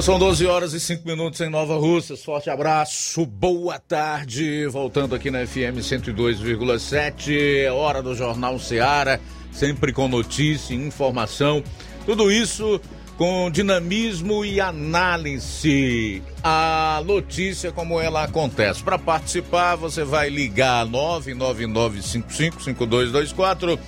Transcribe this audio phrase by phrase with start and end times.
[0.00, 2.16] São 12 horas e 5 minutos em Nova Rússia.
[2.16, 4.66] Forte abraço, boa tarde.
[4.66, 7.64] Voltando aqui na FM 102,7.
[7.64, 9.20] É hora do Jornal Seara,
[9.52, 11.62] sempre com notícia e informação.
[12.04, 12.80] Tudo isso
[13.16, 16.20] com dinamismo e análise.
[16.42, 18.82] A notícia como ela acontece.
[18.82, 23.78] Para participar, você vai ligar 999555224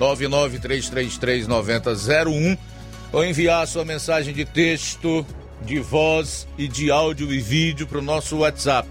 [0.00, 2.58] 993339001
[3.12, 5.24] ou enviar sua mensagem de texto
[5.62, 8.88] de voz e de áudio e vídeo para o nosso WhatsApp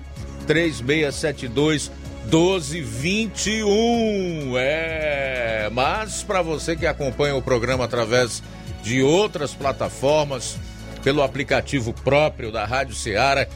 [0.48, 1.92] 3672
[2.26, 4.58] 1221.
[4.58, 8.44] É, mas para você que acompanha o programa através
[8.84, 10.58] de outras plataformas,
[11.04, 13.48] pelo aplicativo próprio da Rádio Ceará,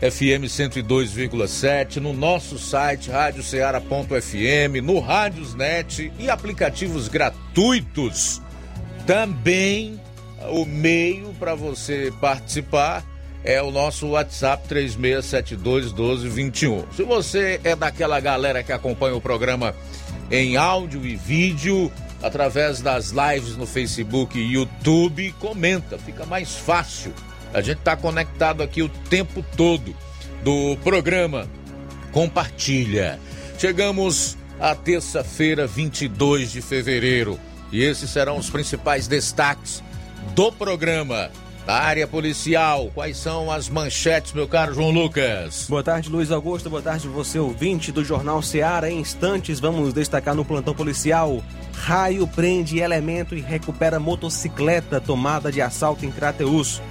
[0.00, 8.40] FM 102,7, no nosso site radioceara.fm, no Rádiosnet e aplicativos gratuitos.
[9.06, 10.00] Também
[10.48, 13.04] o meio para você participar
[13.42, 16.84] é o nosso WhatsApp 3672 1221.
[16.92, 19.74] Se você é daquela galera que acompanha o programa
[20.30, 21.90] em áudio e vídeo,
[22.22, 27.12] através das lives no Facebook e YouTube, comenta, fica mais fácil.
[27.52, 29.94] A gente está conectado aqui o tempo todo
[30.44, 31.48] do programa.
[32.12, 33.18] Compartilha.
[33.58, 37.38] Chegamos à terça-feira, 22 de fevereiro,
[37.72, 39.82] e esses serão os principais destaques
[40.34, 41.30] do programa.
[41.66, 45.66] Da área policial, quais são as manchetes, meu caro João Lucas?
[45.68, 46.70] Boa tarde, Luiz Augusto.
[46.70, 48.90] Boa tarde, você ouvinte do Jornal Seara.
[48.90, 51.42] Em instantes, vamos destacar no plantão policial.
[51.74, 56.82] Raio prende elemento e recupera motocicleta tomada de assalto em Crateus.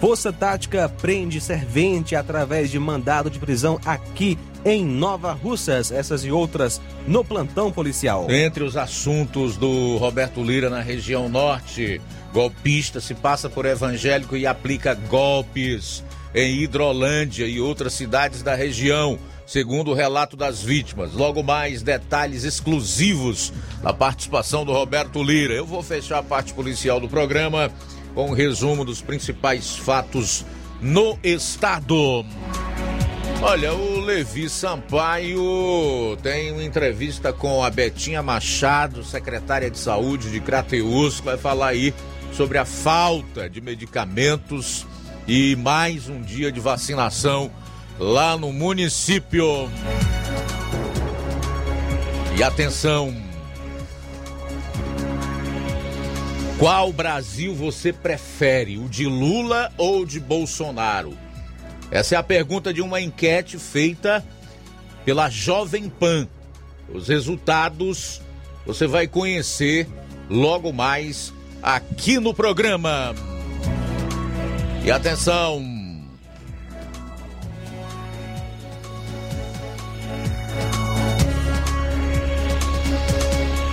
[0.00, 5.92] Força Tática prende servente através de mandado de prisão aqui em Nova Russas.
[5.92, 8.26] Essas e outras no plantão policial.
[8.30, 12.00] Entre os assuntos do Roberto Lira na região norte,
[12.34, 16.02] golpista se passa por evangélico e aplica golpes
[16.34, 21.12] em Hidrolândia e outras cidades da região, segundo o relato das vítimas.
[21.12, 25.54] Logo mais detalhes exclusivos da participação do Roberto Lira.
[25.54, 27.70] Eu vou fechar a parte policial do programa
[28.16, 30.44] com um resumo dos principais fatos
[30.80, 32.26] no estado.
[33.40, 40.40] Olha, o Levi Sampaio tem uma entrevista com a Betinha Machado, secretária de saúde de
[40.40, 41.94] Crateus, que vai falar aí
[42.36, 44.84] sobre a falta de medicamentos
[45.26, 47.50] e mais um dia de vacinação
[47.98, 49.70] lá no município.
[52.36, 53.14] E atenção!
[56.58, 61.16] Qual Brasil você prefere, o de Lula ou de Bolsonaro?
[61.90, 64.24] Essa é a pergunta de uma enquete feita
[65.04, 66.26] pela Jovem Pan.
[66.92, 68.20] Os resultados
[68.66, 69.86] você vai conhecer
[70.28, 71.33] logo mais
[71.64, 73.14] aqui no programa.
[74.84, 75.72] E atenção!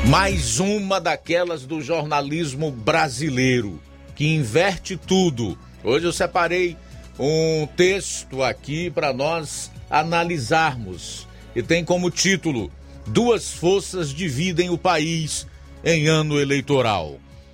[0.08, 3.80] Mais uma daquelas do jornalismo brasileiro
[4.16, 5.58] que inverte tudo.
[5.84, 6.78] Hoje eu separei
[7.20, 12.72] um texto aqui para nós analisarmos e tem como título
[13.06, 15.46] Duas forças dividem o país
[15.84, 17.20] em ano eleitoral.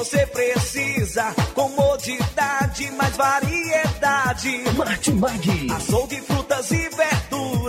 [0.00, 1.34] Você precisa.
[1.54, 4.64] Comodidade, mais variedade.
[4.74, 5.70] Martimag.
[5.76, 6.88] Açougue, frutas e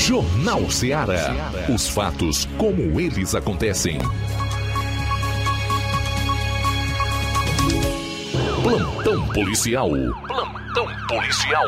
[0.00, 1.52] Jornal Ceará.
[1.72, 3.98] Os fatos como eles acontecem.
[8.62, 9.90] Plantão policial.
[10.26, 11.66] Plantão policial.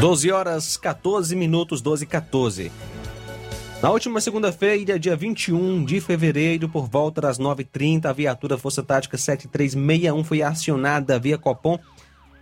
[0.00, 2.72] Doze horas 14 minutos 12 e 14.
[3.84, 9.18] Na última segunda-feira, dia 21 de fevereiro, por volta das 9h30, a viatura Força Tática
[9.18, 11.78] 7361 foi acionada via Copom,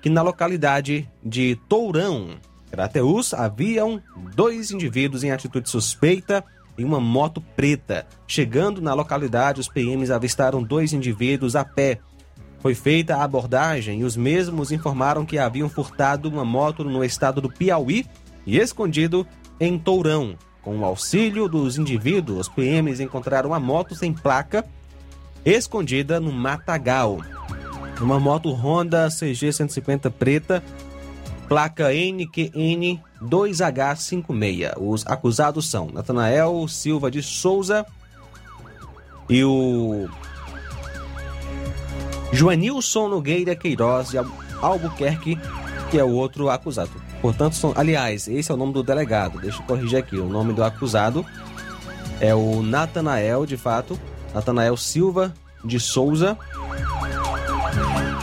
[0.03, 2.37] que na localidade de Tourão
[2.73, 4.01] Crateus, haviam
[4.35, 6.43] dois indivíduos em atitude suspeita
[6.79, 8.07] em uma moto preta.
[8.27, 12.01] Chegando na localidade, os PMs avistaram dois indivíduos a pé.
[12.61, 17.43] Foi feita a abordagem e os mesmos informaram que haviam furtado uma moto no estado
[17.43, 18.07] do Piauí
[18.47, 19.27] e escondido
[19.61, 20.35] em Tourão.
[20.63, 24.65] Com o auxílio dos indivíduos, os PMs encontraram a moto sem placa
[25.45, 27.19] escondida no matagal.
[28.03, 30.63] Uma moto Honda CG 150 preta,
[31.49, 34.73] placa NQN 2H56.
[34.77, 37.87] Os acusados são Natanael Silva de Souza
[39.29, 40.09] e o
[42.33, 44.19] Joanilson Nogueira Queiroz de
[44.61, 45.39] Albuquerque,
[45.91, 46.91] que é o outro acusado.
[47.21, 49.41] Portanto, são, aliás, esse é o nome do delegado.
[49.41, 50.17] Deixa eu corrigir aqui.
[50.17, 51.25] O nome do acusado
[52.21, 53.99] é o Natanael, de fato,
[54.35, 55.33] Natanael Silva
[55.65, 56.37] de Souza.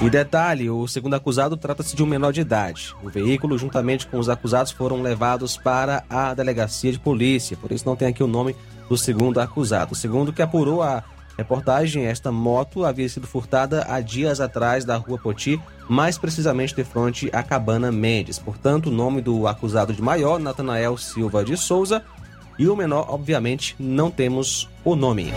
[0.01, 2.96] E detalhe, o segundo acusado trata-se de um menor de idade.
[3.03, 7.58] O veículo, juntamente com os acusados, foram levados para a delegacia de polícia.
[7.58, 8.56] Por isso não tem aqui o nome
[8.88, 9.91] do segundo acusado.
[9.91, 11.03] O segundo que apurou a
[11.38, 16.84] reportagem, esta moto havia sido furtada há dias atrás da rua Poti, mais precisamente de
[16.86, 18.39] frente à Cabana Mendes.
[18.39, 22.03] Portanto, o nome do acusado de maior, Natanael Silva de Souza,
[22.58, 25.34] e o menor, obviamente, não temos o nome.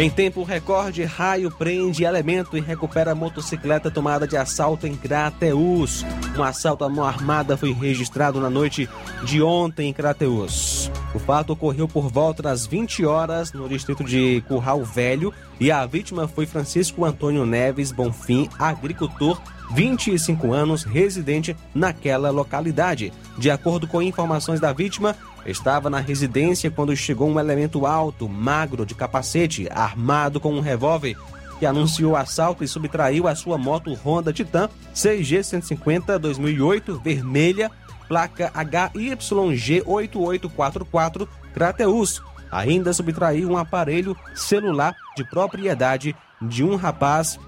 [0.00, 6.06] Em tempo recorde, raio prende elemento e recupera motocicleta tomada de assalto em Crateus.
[6.34, 8.88] Um assalto à mão armada foi registrado na noite
[9.24, 10.90] de ontem em Crateus.
[11.14, 15.84] O fato ocorreu por volta das 20 horas no distrito de Curral Velho e a
[15.84, 19.38] vítima foi Francisco Antônio Neves Bonfim, agricultor
[19.72, 23.12] 25 anos, residente naquela localidade.
[23.38, 25.16] De acordo com informações da vítima,
[25.46, 31.16] estava na residência quando chegou um elemento alto, magro, de capacete, armado com um revólver,
[31.58, 37.70] que anunciou assalto e subtraiu a sua moto Honda Titan CG 150 2008 vermelha,
[38.08, 42.22] placa HYG8844 Crateus.
[42.50, 47.38] Ainda subtraiu um aparelho celular de propriedade de um rapaz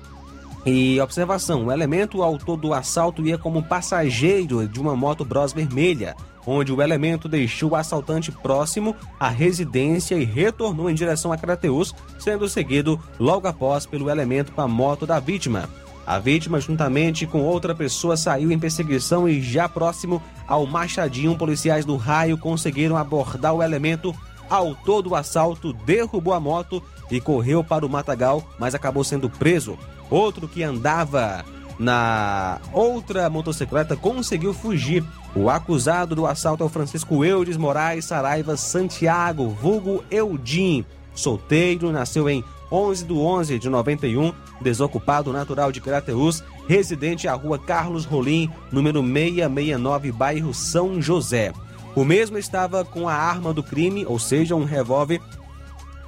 [0.64, 6.14] e observação: o elemento autor do assalto ia como passageiro de uma moto Bros vermelha,
[6.46, 11.94] onde o elemento deixou o assaltante próximo à residência e retornou em direção a Crateus,
[12.18, 15.68] sendo seguido logo após pelo elemento com a moto da vítima.
[16.04, 21.84] A vítima, juntamente com outra pessoa, saiu em perseguição e já próximo ao Machadinho, policiais
[21.84, 24.14] do raio conseguiram abordar o elemento.
[24.50, 29.78] Autor do assalto derrubou a moto e correu para o matagal, mas acabou sendo preso.
[30.10, 31.44] Outro que andava
[31.82, 35.04] na outra motocicleta conseguiu fugir.
[35.34, 40.84] O acusado do assalto é o Francisco Eudes Moraes Saraiva Santiago, vulgo Eudim.
[41.14, 47.58] Solteiro, nasceu em 11 de 11 de 91, desocupado natural de Crateus, residente à rua
[47.58, 51.52] Carlos Rolim, número 669, bairro São José.
[51.94, 55.20] O mesmo estava com a arma do crime, ou seja, um revólver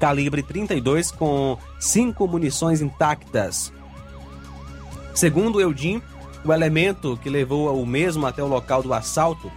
[0.00, 3.73] calibre 32 com cinco munições intactas.
[5.14, 6.02] Segundo Eudim,
[6.44, 9.50] o elemento que levou o mesmo até o local do assalto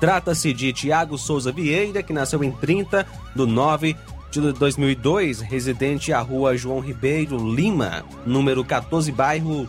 [0.00, 3.96] trata-se de Tiago Souza Vieira, que nasceu em 30 de 9
[4.30, 9.68] de 2002, residente à rua João Ribeiro Lima, número 14, bairro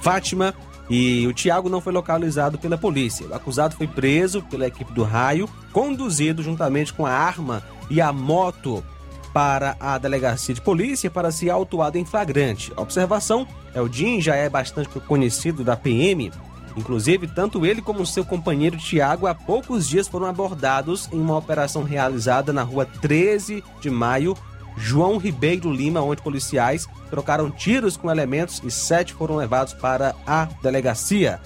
[0.00, 0.54] Fátima.
[0.90, 3.26] E o Tiago não foi localizado pela polícia.
[3.26, 8.12] O acusado foi preso pela equipe do raio, conduzido juntamente com a arma e a
[8.12, 8.84] moto
[9.32, 12.72] para a delegacia de polícia para ser autuado em flagrante.
[12.76, 16.30] Observação: Eldin já é bastante conhecido da PM.
[16.76, 21.82] Inclusive, tanto ele como seu companheiro Tiago, há poucos dias foram abordados em uma operação
[21.82, 24.34] realizada na rua 13 de maio,
[24.76, 30.48] João Ribeiro Lima, onde policiais trocaram tiros com elementos e sete foram levados para a
[30.62, 31.40] delegacia.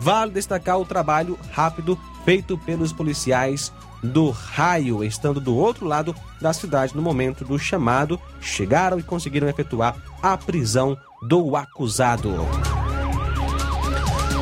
[0.00, 3.72] Vale destacar o trabalho rápido feito pelos policiais
[4.02, 9.48] do raio, estando do outro lado da cidade no momento do chamado, chegaram e conseguiram
[9.48, 10.96] efetuar a prisão
[11.28, 12.34] do acusado.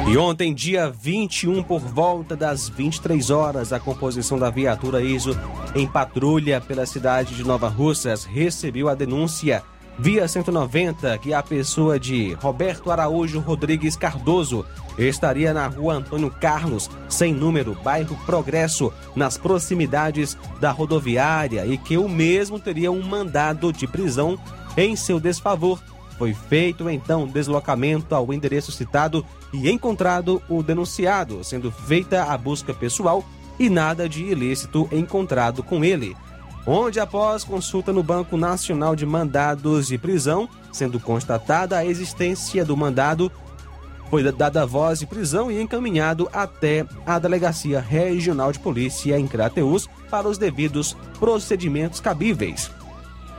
[0.08, 5.38] E ontem, dia 21, por volta das 23 horas, a composição da viatura ISO
[5.74, 9.62] em patrulha pela cidade de Nova Russas recebeu a denúncia
[10.00, 14.64] via 190 que a pessoa de Roberto Araújo Rodrigues Cardoso
[14.96, 21.98] estaria na rua Antônio Carlos, sem número, bairro Progresso, nas proximidades da rodoviária e que
[21.98, 24.38] o mesmo teria um mandado de prisão
[24.74, 25.78] em seu desfavor
[26.16, 32.72] foi feito então deslocamento ao endereço citado e encontrado o denunciado, sendo feita a busca
[32.72, 33.24] pessoal
[33.58, 36.16] e nada de ilícito encontrado com ele.
[36.70, 42.76] Onde, após consulta no Banco Nacional de Mandados de Prisão, sendo constatada a existência do
[42.76, 43.30] mandado,
[44.08, 49.88] foi dada voz de prisão e encaminhado até a Delegacia Regional de Polícia em Crateús
[50.08, 52.70] para os devidos procedimentos cabíveis.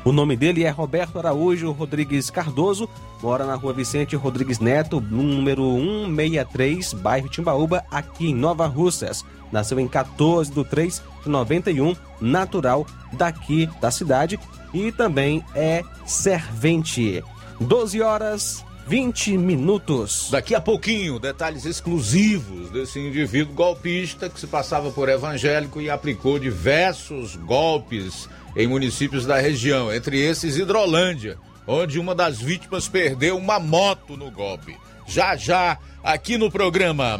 [0.04, 2.90] O nome dele é Roberto Araújo Rodrigues Cardoso,
[3.22, 9.24] mora na rua Vicente Rodrigues Neto, número 163, bairro Timbaúba, aqui em Nova Russas.
[9.52, 14.40] Nasceu em 14 de 3 de 91, natural daqui da cidade
[14.74, 17.24] e também é servente.
[17.60, 20.30] 12 horas 20 minutos.
[20.32, 26.40] Daqui a pouquinho, detalhes exclusivos desse indivíduo golpista que se passava por evangélico e aplicou
[26.40, 33.60] diversos golpes em municípios da região, entre esses Hidrolândia, onde uma das vítimas perdeu uma
[33.60, 34.78] moto no golpe.
[35.08, 37.20] Já já, aqui no programa.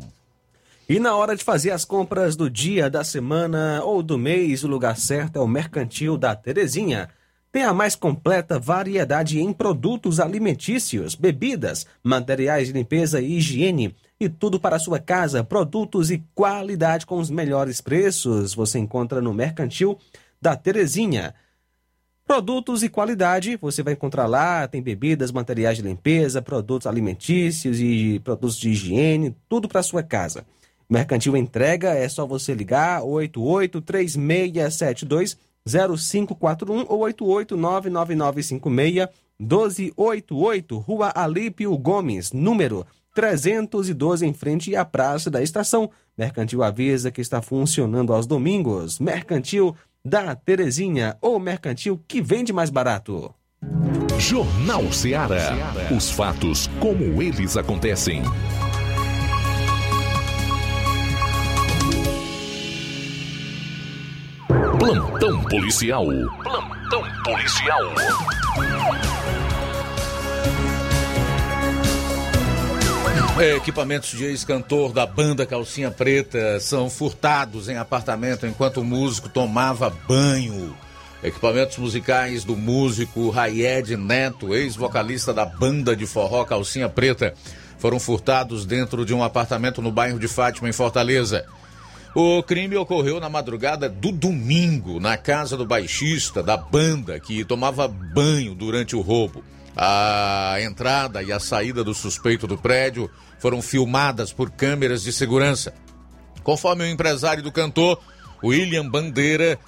[0.90, 4.68] E na hora de fazer as compras do dia, da semana ou do mês, o
[4.68, 7.10] lugar certo é o Mercantil da Terezinha.
[7.52, 14.28] Tem a mais completa variedade em produtos alimentícios, bebidas, materiais de limpeza e higiene e
[14.28, 18.56] tudo para a sua casa, produtos e qualidade com os melhores preços.
[18.56, 19.96] Você encontra no Mercantil
[20.42, 21.36] da Terezinha.
[22.26, 28.20] Produtos e qualidade, você vai encontrar lá, tem bebidas, materiais de limpeza, produtos alimentícios e
[28.24, 30.44] produtos de higiene, tudo para sua casa.
[30.90, 42.34] Mercantil entrega, é só você ligar 88 3672 0541 ou 8899956 1288, Rua Alípio Gomes,
[42.34, 45.90] número 312 em frente à Praça da Estação.
[46.18, 49.00] Mercantil avisa que está funcionando aos domingos.
[49.00, 53.34] Mercantil da Terezinha, ou mercantil que vende mais barato.
[54.18, 55.56] Jornal Ceará.
[55.96, 58.22] Os fatos como eles acontecem.
[64.80, 66.06] Plantão policial.
[66.06, 67.82] Plantão policial.
[73.58, 79.90] Equipamentos de ex-cantor da banda Calcinha Preta são furtados em apartamento enquanto o músico tomava
[80.08, 80.74] banho.
[81.22, 87.34] Equipamentos musicais do músico Raied Neto, ex-vocalista da banda de forró Calcinha Preta,
[87.78, 91.46] foram furtados dentro de um apartamento no bairro de Fátima, em Fortaleza.
[92.16, 97.88] O crime ocorreu na madrugada do domingo, na casa do baixista da banda que tomava
[97.88, 99.44] banho durante o roubo.
[99.78, 105.74] A entrada e a saída do suspeito do prédio foram filmadas por câmeras de segurança.
[106.44, 108.02] Conforme o empresário do cantor,
[108.44, 109.60] William Bandeira,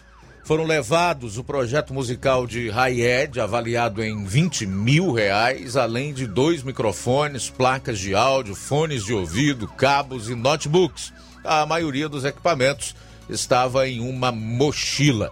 [0.44, 6.64] foram levados o projeto musical de Rayed, avaliado em 20 mil reais, além de dois
[6.64, 11.14] microfones, placas de áudio, fones de ouvido, cabos e notebooks.
[11.44, 12.96] A maioria dos equipamentos
[13.30, 15.32] estava em uma mochila.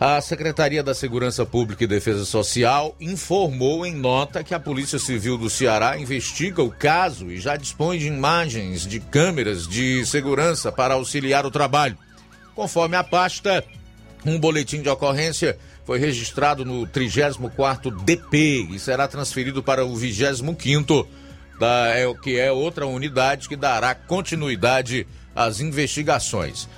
[0.00, 5.36] A Secretaria da Segurança Pública e Defesa Social informou em nota que a Polícia Civil
[5.36, 10.94] do Ceará investiga o caso e já dispõe de imagens de câmeras de segurança para
[10.94, 11.98] auxiliar o trabalho.
[12.54, 13.62] Conforme a pasta,
[14.24, 21.06] um boletim de ocorrência foi registrado no 34º DP e será transferido para o 25º,
[21.58, 25.06] da, é, que é outra unidade que dará continuidade
[25.40, 26.68] às investigações.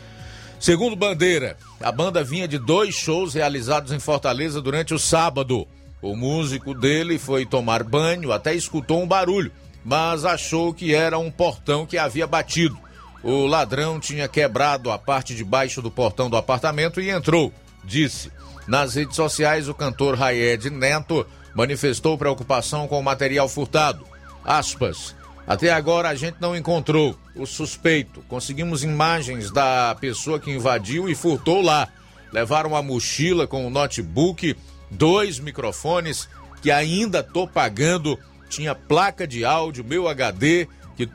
[0.60, 5.66] Segundo Bandeira, a banda vinha de dois shows realizados em Fortaleza durante o sábado.
[6.00, 9.50] O músico dele foi tomar banho, até escutou um barulho,
[9.84, 12.78] mas achou que era um portão que havia batido.
[13.24, 17.52] O ladrão tinha quebrado a parte de baixo do portão do apartamento e entrou,
[17.84, 18.30] disse.
[18.68, 24.06] Nas redes sociais, o cantor Rayed Neto manifestou preocupação com o material furtado.
[24.44, 25.16] Aspas.
[25.44, 28.22] Até agora a gente não encontrou o suspeito.
[28.28, 31.88] Conseguimos imagens da pessoa que invadiu e furtou lá.
[32.32, 34.56] Levaram a mochila com o notebook,
[34.90, 36.28] dois microfones
[36.60, 38.18] que ainda tô pagando.
[38.48, 41.08] Tinha placa de áudio, meu HD, que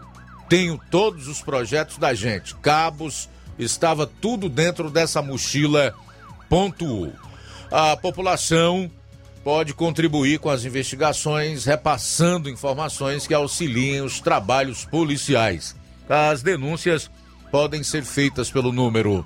[0.50, 2.56] tenho todos os projetos da gente.
[2.56, 5.94] Cabos, estava tudo dentro dessa mochila.
[6.50, 7.12] Ponto.
[7.72, 8.90] A população
[9.44, 15.76] pode contribuir com as investigações, repassando informações que auxiliem os trabalhos policiais.
[16.10, 17.12] As denúncias
[17.52, 19.26] podem ser feitas pelo número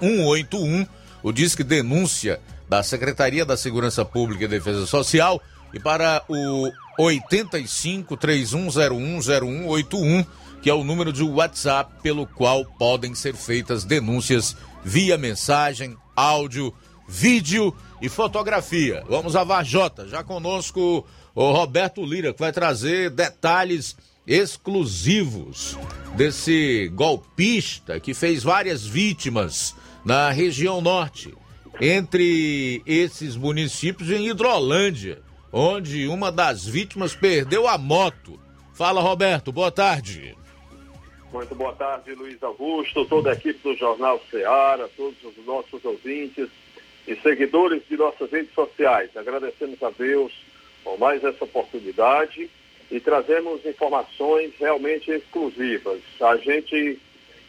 [0.00, 0.86] 181,
[1.22, 8.16] o Disque Denúncia da Secretaria da Segurança Pública e Defesa Social, e para o 85
[8.16, 10.26] 31010181,
[10.62, 16.74] que é o número de WhatsApp pelo qual podem ser feitas denúncias via mensagem, áudio,
[17.08, 19.04] vídeo e fotografia.
[19.08, 25.76] Vamos a Varjota, já conosco o Roberto Lira, que vai trazer detalhes exclusivos
[26.16, 31.34] desse golpista que fez várias vítimas na região norte,
[31.80, 38.38] entre esses municípios em Hidrolândia, onde uma das vítimas perdeu a moto.
[38.74, 40.36] Fala, Roberto, boa tarde.
[41.32, 46.48] Muito boa tarde, Luiz Augusto, toda a equipe do Jornal Ceará, todos os nossos ouvintes
[47.06, 49.16] e seguidores de nossas redes sociais.
[49.16, 50.32] Agradecemos a Deus
[50.82, 52.50] por mais essa oportunidade
[52.90, 56.00] e trazemos informações realmente exclusivas.
[56.20, 56.98] A gente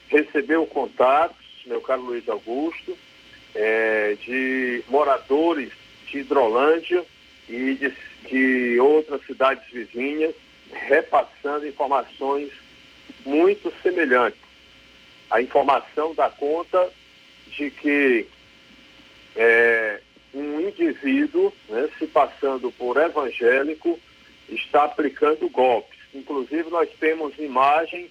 [0.08, 2.98] recebeu contatos, meu caro Luiz Augusto,
[3.56, 5.72] é, de moradores
[6.08, 7.04] de Hidrolândia
[7.50, 7.94] e de,
[8.30, 10.36] de outras cidades vizinhas,
[10.72, 12.52] repassando informações
[13.26, 14.40] muito semelhantes.
[15.30, 16.90] A informação dá conta
[17.48, 18.28] de que
[19.36, 20.02] é,
[20.34, 24.00] um indivíduo, né, se passando por evangélico,
[24.52, 26.00] está aplicando golpes.
[26.14, 28.10] Inclusive, nós temos imagens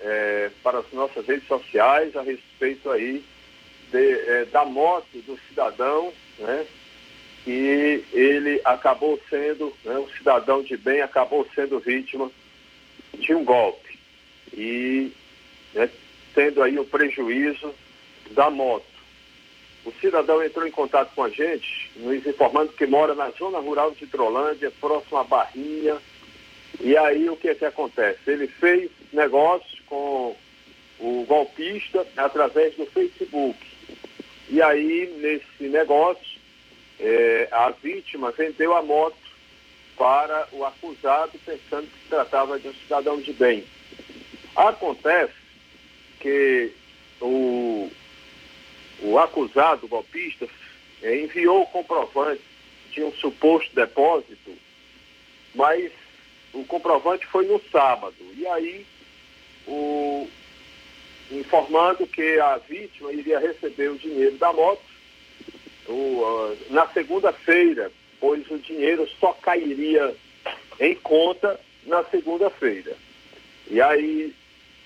[0.00, 3.22] é, para as nossas redes sociais a respeito aí
[3.90, 6.66] de, é, da moto do cidadão, né?
[7.46, 12.30] E ele acabou sendo, né, um cidadão de bem acabou sendo vítima
[13.18, 13.98] de um golpe.
[14.52, 15.12] E
[15.74, 15.90] né,
[16.34, 17.74] tendo aí o prejuízo
[18.30, 18.91] da moto.
[19.84, 23.90] O cidadão entrou em contato com a gente, nos informando que mora na zona rural
[23.92, 25.98] de Trolândia, próximo à Barrinha.
[26.80, 28.18] E aí o que é que acontece?
[28.26, 30.36] Ele fez negócio com
[31.00, 33.58] o golpista através do Facebook.
[34.48, 36.40] E aí, nesse negócio,
[37.00, 39.16] é, a vítima vendeu a moto
[39.96, 43.64] para o acusado, pensando que se tratava de um cidadão de bem.
[44.54, 45.32] Acontece
[46.20, 46.72] que
[47.20, 47.90] o
[49.02, 50.48] o acusado, golpista,
[51.02, 52.42] é, enviou o comprovante
[52.92, 54.52] de um suposto depósito,
[55.54, 55.90] mas
[56.52, 58.16] o comprovante foi no sábado.
[58.36, 58.86] E aí,
[59.66, 60.28] o,
[61.30, 64.82] informando que a vítima iria receber o dinheiro da moto
[65.88, 70.14] o, uh, na segunda-feira, pois o dinheiro só cairia
[70.78, 72.96] em conta na segunda-feira.
[73.68, 74.34] E aí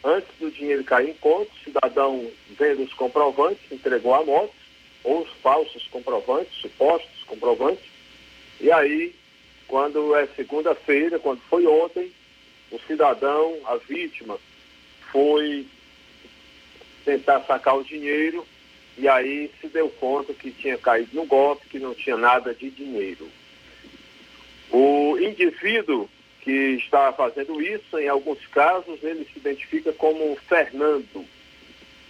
[0.07, 4.55] Antes do dinheiro cair em conta, o cidadão vendo os comprovantes, entregou a moto,
[5.03, 7.85] ou os falsos comprovantes, supostos comprovantes,
[8.61, 9.13] e aí,
[9.67, 12.13] quando é segunda-feira, quando foi ontem,
[12.71, 14.39] o cidadão, a vítima,
[15.11, 15.67] foi
[17.05, 18.47] tentar sacar o dinheiro
[18.97, 22.71] e aí se deu conta que tinha caído no golpe, que não tinha nada de
[22.71, 23.29] dinheiro.
[24.71, 26.09] O indivíduo
[26.47, 27.99] que está fazendo isso.
[27.99, 31.27] Em alguns casos, ele se identifica como Fernando.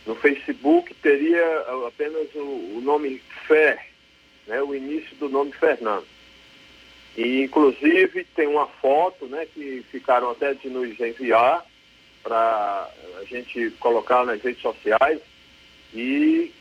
[0.05, 3.81] No Facebook teria apenas o, o nome Fer,
[4.47, 6.07] né, o início do nome Fernando.
[7.17, 11.65] E, inclusive, tem uma foto né, que ficaram até de nos enviar
[12.23, 15.19] para a gente colocar nas redes sociais.
[15.95, 16.53] E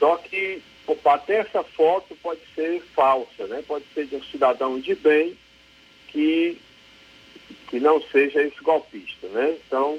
[0.00, 0.60] só que
[1.04, 3.62] até essa foto pode ser falsa, né?
[3.68, 5.36] pode ser de um cidadão de bem
[6.08, 6.58] que
[7.68, 9.56] que não seja esse golpista, né?
[9.66, 9.98] Então,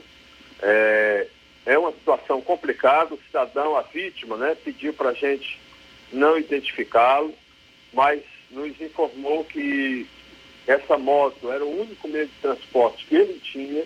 [0.62, 1.28] é,
[1.66, 5.60] é uma situação complicada, o cidadão, a vítima, né, pediu para a gente
[6.12, 7.34] não identificá-lo,
[7.94, 10.08] mas nos informou que
[10.68, 13.86] essa moto era o único meio de transporte que ele tinha.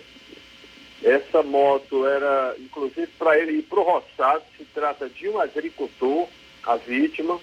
[1.02, 6.28] Essa moto era, inclusive, para ele ir para o roçado, se trata de um agricultor,
[6.62, 7.38] a vítima,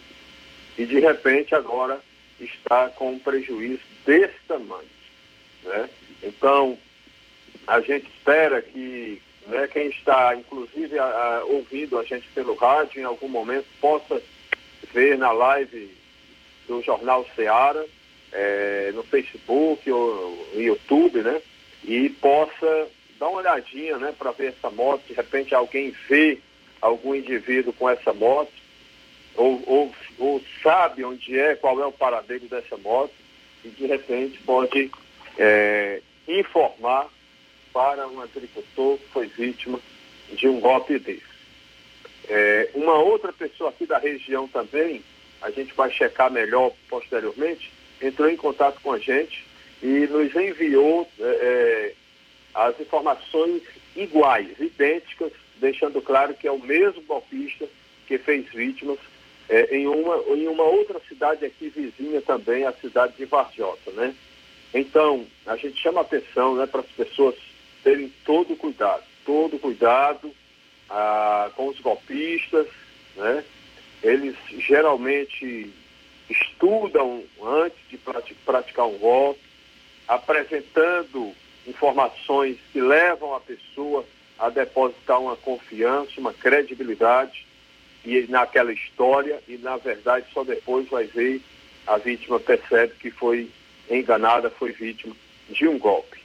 [0.78, 2.00] e de repente agora
[2.40, 5.01] está com um prejuízo desse tamanho.
[5.64, 5.90] Né?
[6.24, 6.78] Então,
[7.68, 13.02] a gente espera que né, quem está, inclusive, a, a, ouvindo a gente pelo rádio,
[13.02, 14.22] em algum momento, possa
[14.94, 15.90] ver na live
[16.68, 17.86] do Jornal Seara,
[18.32, 21.42] é, no Facebook ou no YouTube, né?
[21.84, 22.88] E possa
[23.20, 25.04] dar uma olhadinha, né, para ver essa moto.
[25.08, 26.40] De repente alguém vê
[26.82, 28.52] algum indivíduo com essa moto,
[29.36, 33.14] ou, ou, ou sabe onde é, qual é o paradeiro dessa moto,
[33.64, 34.92] e de repente pode
[35.38, 37.10] é, informar
[37.74, 39.80] para um agricultor que foi vítima
[40.32, 41.32] de um golpe desse.
[42.28, 45.04] É, uma outra pessoa aqui da região também,
[45.42, 49.46] a gente vai checar melhor posteriormente, entrou em contato com a gente
[49.82, 51.94] e nos enviou é, é
[52.54, 53.62] as informações
[53.96, 57.66] iguais, idênticas, deixando claro que é o mesmo golpista
[58.08, 59.00] que fez vítimas
[59.48, 64.14] é, em, uma, em uma outra cidade aqui vizinha também, a cidade de Varjota, né?
[64.74, 67.36] Então, a gente chama atenção né, para as pessoas
[67.84, 70.34] terem todo cuidado, todo cuidado
[70.90, 72.68] ah, com os golpistas,
[73.16, 73.44] né?
[74.04, 75.72] Eles geralmente
[76.30, 77.98] estudam antes de
[78.46, 79.42] praticar um golpe,
[80.08, 81.34] apresentando
[81.68, 84.06] informações que levam a pessoa
[84.40, 87.46] a depositar uma confiança, uma credibilidade.
[88.04, 91.40] e naquela história e na verdade só depois vai ver
[91.86, 93.48] a vítima percebe que foi
[93.98, 95.16] enganada, foi vítima
[95.50, 96.20] de um golpe.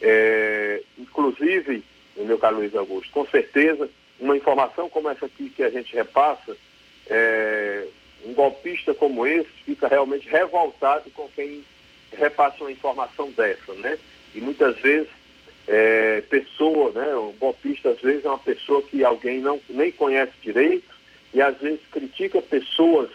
[0.00, 1.82] É, inclusive,
[2.16, 3.88] meu caro Luiz Augusto, com certeza,
[4.20, 6.56] uma informação como essa aqui que a gente repassa,
[7.08, 7.86] é,
[8.24, 11.64] um golpista como esse fica realmente revoltado com quem
[12.12, 13.98] repassa uma informação dessa, né?
[14.34, 15.08] E muitas vezes,
[15.66, 17.14] é, pessoa, né?
[17.16, 20.94] Um golpista às vezes é uma pessoa que alguém não nem conhece direito
[21.32, 23.10] e às vezes critica pessoas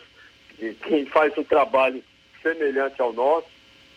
[0.84, 2.04] quem faz um trabalho
[2.42, 3.48] semelhante ao nosso,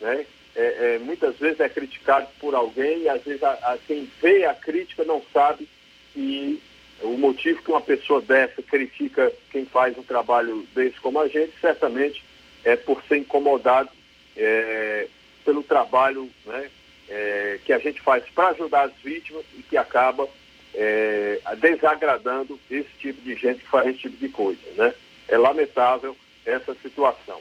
[0.03, 0.27] né?
[0.55, 4.45] É, é, muitas vezes é criticado por alguém e às vezes a, a, quem vê
[4.45, 5.67] a crítica não sabe
[6.13, 6.61] que
[7.01, 11.53] o motivo que uma pessoa dessa critica quem faz um trabalho desse como a gente,
[11.59, 12.23] certamente
[12.65, 13.89] é por ser incomodado
[14.37, 15.09] é,
[15.43, 16.71] pelo trabalho né,
[17.09, 20.29] é, que a gente faz para ajudar as vítimas e que acaba
[20.75, 24.61] é, desagradando esse tipo de gente que faz esse tipo de coisa.
[24.77, 24.95] Né?
[25.29, 27.41] É lamentável essa situação.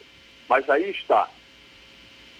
[0.49, 1.29] Mas aí está.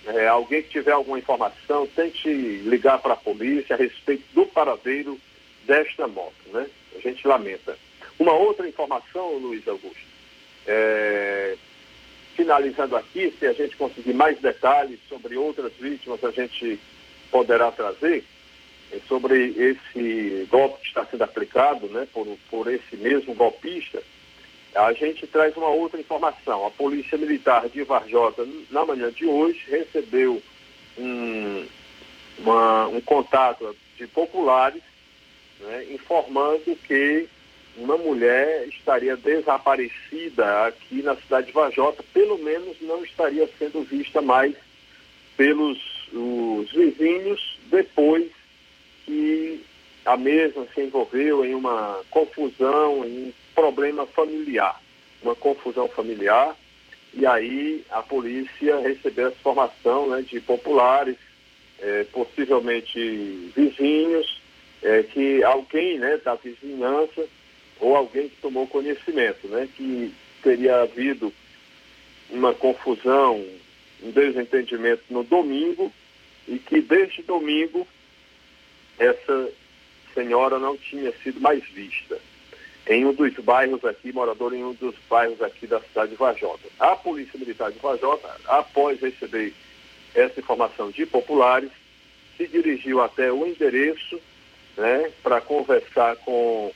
[0.06, 5.20] É, alguém que tiver alguma informação, tente ligar para a polícia a respeito do paradeiro
[5.66, 6.34] desta moto.
[6.48, 6.68] Né?
[6.96, 7.78] A gente lamenta.
[8.18, 10.02] Uma outra informação, Luiz Augusto,
[10.66, 11.56] é,
[12.36, 16.80] finalizando aqui, se a gente conseguir mais detalhes sobre outras vítimas, a gente
[17.30, 18.24] poderá trazer
[18.92, 24.04] é sobre esse golpe que está sendo aplicado né, por, por esse mesmo golpista.
[24.76, 26.66] A gente traz uma outra informação.
[26.66, 30.42] A Polícia Militar de Varjota, na manhã de hoje, recebeu
[30.98, 31.66] um,
[32.40, 34.82] uma, um contato de populares
[35.60, 37.28] né, informando que
[37.78, 44.22] uma mulher estaria desaparecida aqui na cidade de Vajota, pelo menos não estaria sendo vista
[44.22, 44.56] mais
[45.38, 45.80] pelos
[46.14, 48.30] os vizinhos depois
[49.06, 49.64] que
[50.06, 54.82] a mesma se envolveu em uma confusão, em problema familiar,
[55.22, 56.56] uma confusão familiar,
[57.14, 61.18] e aí a polícia recebeu essa informação né, de populares,
[61.80, 64.42] é, possivelmente vizinhos,
[64.82, 67.28] é, que alguém né, da vizinhança
[67.80, 71.34] ou alguém que tomou conhecimento, né, que teria havido
[72.30, 73.46] uma confusão,
[74.02, 75.92] um desentendimento no domingo
[76.48, 77.86] e que desde domingo
[78.98, 79.50] essa
[80.14, 82.20] senhora não tinha sido mais vista
[82.88, 86.68] em um dos bairros aqui, morador em um dos bairros aqui da cidade de Vajota.
[86.80, 89.54] A Polícia Militar de Vajota, após receber
[90.16, 91.72] essa informação de populares,
[92.38, 94.20] se dirigiu até o endereço
[94.78, 96.72] né, para conversar com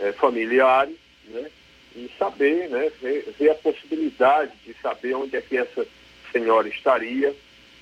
[0.00, 1.50] é, familiares né,
[1.96, 5.86] e saber, né, ver, ver, a possibilidade de saber onde é que essa
[6.32, 7.34] senhora estaria.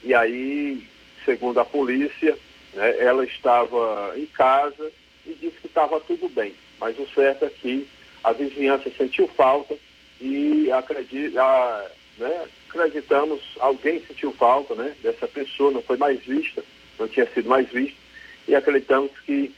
[0.03, 0.83] E aí,
[1.25, 2.37] segundo a polícia,
[2.73, 4.91] né, ela estava em casa
[5.27, 6.55] e disse que estava tudo bem.
[6.81, 7.89] Mas o certo é que
[8.23, 9.77] a vizinhança sentiu falta
[10.21, 16.63] e acredita, né, acreditamos, alguém sentiu falta né, dessa pessoa, não foi mais vista,
[16.99, 17.97] não tinha sido mais vista,
[18.49, 19.55] e acreditamos que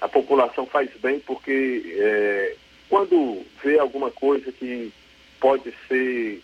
[0.00, 2.56] a população faz bem porque é,
[2.88, 4.92] quando vê alguma coisa que
[5.40, 6.42] pode ser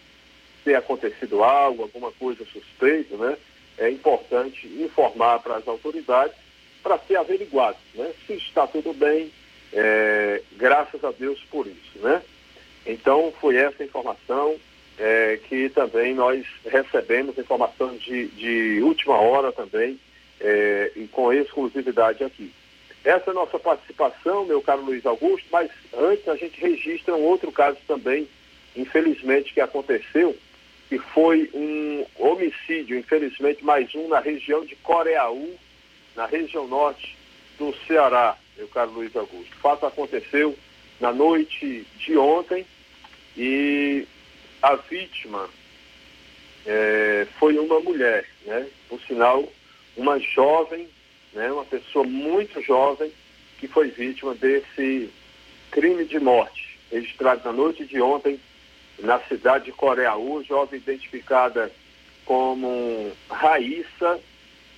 [0.64, 3.36] ter acontecido algo, alguma coisa suspeita, né?
[3.78, 6.36] É importante informar para as autoridades
[6.82, 8.12] para ser averiguado, né?
[8.26, 9.30] Se está tudo bem,
[9.72, 12.22] é, graças a Deus por isso, né?
[12.86, 14.56] Então foi essa informação
[14.98, 19.98] é, que também nós recebemos informação de, de última hora também
[20.40, 22.52] é, e com exclusividade aqui.
[23.04, 27.22] Essa é a nossa participação, meu caro Luiz Augusto, mas antes a gente registra um
[27.22, 28.28] outro caso também,
[28.76, 30.36] infelizmente, que aconteceu,
[30.88, 35.54] que foi um homicídio, infelizmente mais um na região de Coreaú,
[36.16, 37.16] na região norte
[37.58, 39.56] do Ceará, meu caro Luiz Augusto.
[39.56, 40.58] O fato aconteceu
[41.00, 42.66] na noite de ontem
[43.36, 44.04] e
[44.60, 45.48] a vítima
[46.66, 48.66] é, foi uma mulher, né?
[48.88, 49.48] Por sinal,
[49.96, 50.88] uma jovem,
[51.32, 51.52] né?
[51.52, 53.12] uma pessoa muito jovem
[53.60, 55.08] que foi vítima desse
[55.70, 58.40] crime de morte, registrado na noite de ontem
[58.98, 61.70] na cidade de Coreaú, jovem identificada
[62.24, 64.18] como Raíssa.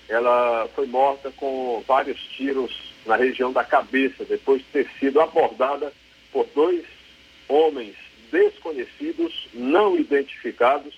[0.06, 5.92] Ela foi morta com vários tiros na região da cabeça, depois de ter sido abordada
[6.32, 6.84] por dois
[7.48, 7.94] homens
[8.30, 10.94] desconhecidos, não identificados,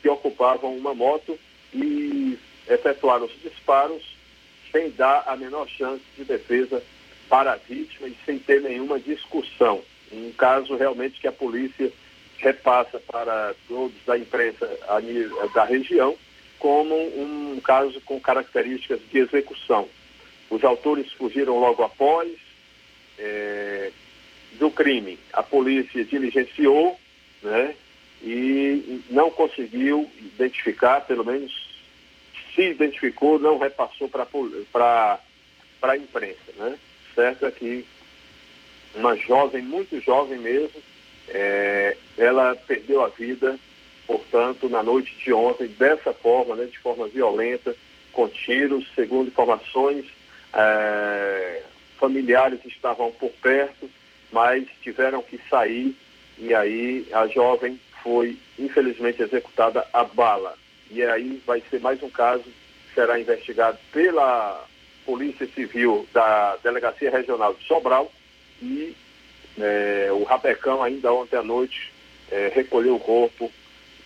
[0.00, 1.38] que ocupavam uma moto
[1.74, 2.38] e
[2.68, 4.02] efetuaram os disparos
[4.70, 6.82] sem dar a menor chance de defesa
[7.28, 9.82] para a vítima e sem ter nenhuma discussão.
[10.12, 11.90] Um caso realmente que a polícia
[12.38, 14.68] repassa para todos da imprensa
[15.54, 16.16] da região
[16.58, 19.88] como um caso com características de execução.
[20.50, 22.30] Os autores fugiram logo após,
[23.18, 23.90] é,
[24.58, 25.18] do crime.
[25.32, 26.98] A polícia diligenciou,
[27.42, 27.74] né?
[28.22, 31.52] E não conseguiu identificar, pelo menos
[32.54, 34.26] se identificou, não repassou para
[35.82, 36.78] a imprensa, né?
[37.14, 37.84] Certo é que
[38.94, 40.82] uma jovem, muito jovem mesmo,
[41.28, 43.58] é, ela perdeu a vida,
[44.06, 47.76] portanto, na noite de ontem, dessa forma, né, de forma violenta,
[48.12, 50.06] com tiros, segundo informações,
[50.56, 51.62] é,
[51.98, 53.88] familiares estavam por perto,
[54.32, 55.94] mas tiveram que sair
[56.38, 60.56] e aí a jovem foi infelizmente executada a bala.
[60.90, 62.44] E aí vai ser mais um caso
[62.94, 64.64] será investigado pela
[65.04, 68.10] Polícia Civil da Delegacia Regional de Sobral
[68.62, 68.96] e
[69.58, 71.92] é, o Rapecão ainda ontem à noite
[72.30, 73.52] é, recolheu o corpo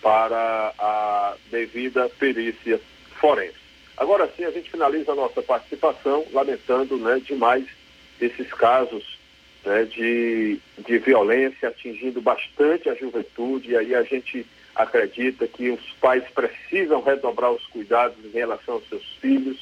[0.01, 2.79] para a devida perícia
[3.19, 3.60] forense.
[4.01, 7.67] Agora sim, a gente finaliza a nossa participação, lamentando né, demais
[8.19, 9.19] esses casos
[9.63, 14.43] né, de, de violência atingindo bastante a juventude, e aí a gente
[14.75, 19.59] acredita que os pais precisam redobrar os cuidados em relação aos seus filhos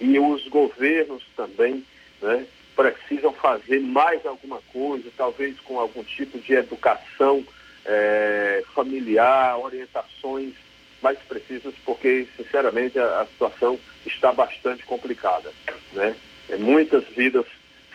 [0.00, 1.84] e os governos também
[2.20, 7.44] né, precisam fazer mais alguma coisa, talvez com algum tipo de educação
[7.84, 10.65] é, familiar, orientações
[11.06, 15.52] mais precisas, porque, sinceramente, a, a situação está bastante complicada.
[15.92, 16.16] Né?
[16.48, 17.46] É, muitas vidas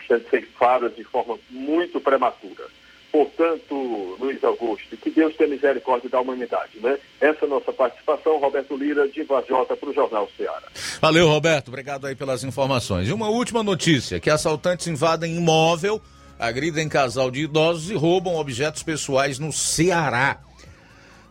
[0.08, 2.64] sendo ceifadas de forma muito prematura.
[3.10, 6.98] Portanto, Luiz Augusto, que Deus tenha misericórdia da humanidade, né?
[7.20, 10.62] Essa é a nossa participação, Roberto Lira, de Vajota, para o Jornal Ceará.
[10.98, 13.08] Valeu, Roberto, obrigado aí pelas informações.
[13.08, 16.00] E uma última notícia, que assaltantes invadem imóvel,
[16.38, 20.40] agridem casal de idosos e roubam objetos pessoais no Ceará.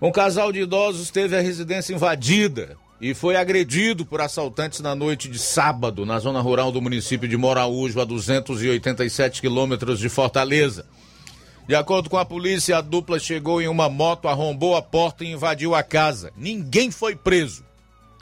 [0.02, 5.30] Um casal de idosos teve a residência invadida e foi agredido por assaltantes na noite
[5.30, 10.88] de sábado, na zona rural do município de Moraújo, a 287 quilômetros de Fortaleza.
[11.68, 15.32] De acordo com a polícia, a dupla chegou em uma moto, arrombou a porta e
[15.34, 16.34] invadiu a casa.
[16.36, 17.64] Ninguém foi preso.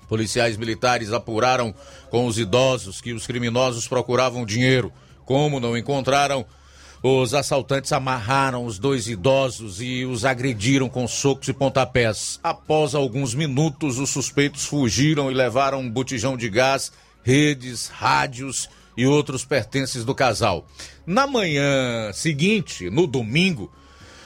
[0.10, 1.74] Policiais militares apuraram
[2.10, 4.92] com os idosos que os criminosos procuravam dinheiro.
[5.24, 6.46] Como não encontraram,
[7.02, 12.40] os assaltantes amarraram os dois idosos e os agrediram com socos e pontapés.
[12.44, 16.92] Após alguns minutos, os suspeitos fugiram e levaram um botijão de gás,
[17.24, 20.68] redes, rádios e outros pertences do casal.
[21.06, 23.72] Na manhã seguinte, no domingo,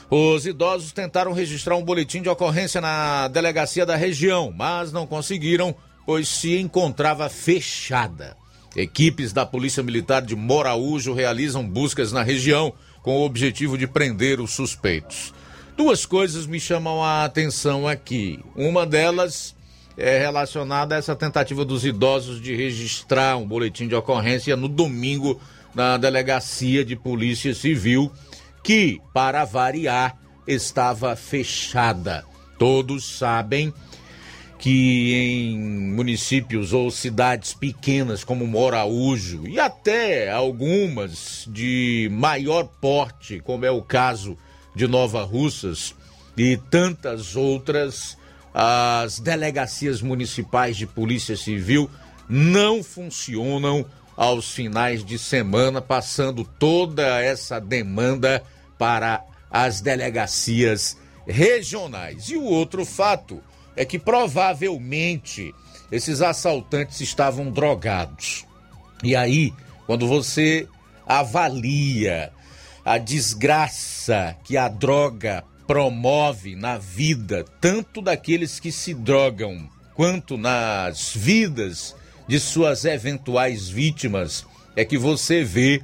[0.10, 5.76] os idosos tentaram registrar um boletim de ocorrência na delegacia da região, mas não conseguiram,
[6.06, 8.36] pois se encontrava fechada.
[8.76, 14.40] Equipes da Polícia Militar de Moraújo realizam buscas na região com o objetivo de prender
[14.40, 15.34] os suspeitos.
[15.76, 18.40] Duas coisas me chamam a atenção aqui.
[18.56, 19.56] Uma delas
[19.98, 25.40] é relacionada a essa tentativa dos idosos de registrar um boletim de ocorrência no domingo
[25.74, 28.12] na delegacia de Polícia Civil,
[28.64, 30.18] que, para variar,
[30.48, 32.24] estava fechada.
[32.58, 33.74] Todos sabem
[34.64, 35.60] que em
[35.92, 43.82] municípios ou cidades pequenas como Moraújo e até algumas de maior porte, como é o
[43.82, 44.38] caso
[44.74, 45.94] de Nova Russas
[46.38, 48.18] e tantas outras,
[48.54, 51.90] as delegacias municipais de Polícia Civil
[52.30, 53.86] não funcionam
[54.16, 58.42] aos finais de semana, passando toda essa demanda
[58.78, 60.96] para as delegacias
[61.28, 62.30] regionais.
[62.30, 63.44] E o outro fato
[63.76, 65.54] é que provavelmente
[65.92, 68.46] esses assaltantes estavam drogados.
[69.04, 69.54] E aí,
[69.86, 70.68] quando você
[71.06, 72.32] avalia
[72.86, 81.16] a desgraça que a droga promove na vida tanto daqueles que se drogam quanto nas
[81.16, 81.96] vidas
[82.28, 84.46] de suas eventuais vítimas,
[84.76, 85.82] é que você vê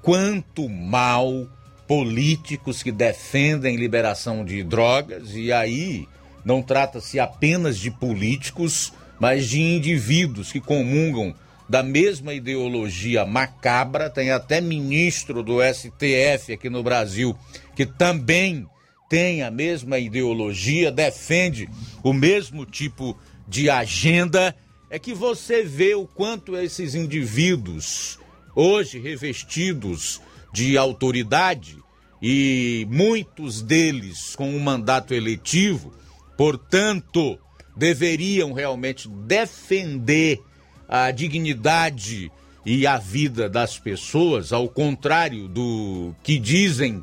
[0.00, 1.48] quanto mal
[1.86, 6.06] políticos que defendem liberação de drogas, e aí
[6.44, 11.34] não trata-se apenas de políticos, mas de indivíduos que comungam
[11.68, 17.36] da mesma ideologia macabra, tem até ministro do STF aqui no Brasil
[17.74, 18.66] que também
[19.08, 21.68] tem a mesma ideologia, defende
[22.02, 24.54] o mesmo tipo de agenda,
[24.88, 28.18] é que você vê o quanto esses indivíduos,
[28.54, 30.20] hoje revestidos
[30.52, 31.76] de autoridade,
[32.22, 35.92] e muitos deles com um mandato eletivo,
[36.36, 37.38] portanto,
[37.76, 40.40] deveriam realmente defender
[40.88, 42.30] a dignidade
[42.64, 47.02] e a vida das pessoas, ao contrário do que dizem.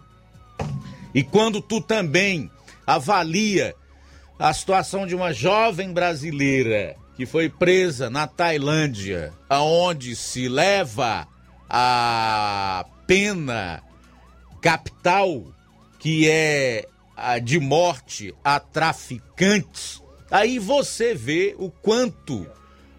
[1.14, 2.50] E quando tu também
[2.86, 3.76] avalia
[4.38, 11.28] a situação de uma jovem brasileira que foi presa na Tailândia, aonde se leva
[11.70, 13.84] a pena
[14.62, 15.44] capital
[16.00, 16.88] que é
[17.44, 22.48] de morte a traficantes, aí você vê o quanto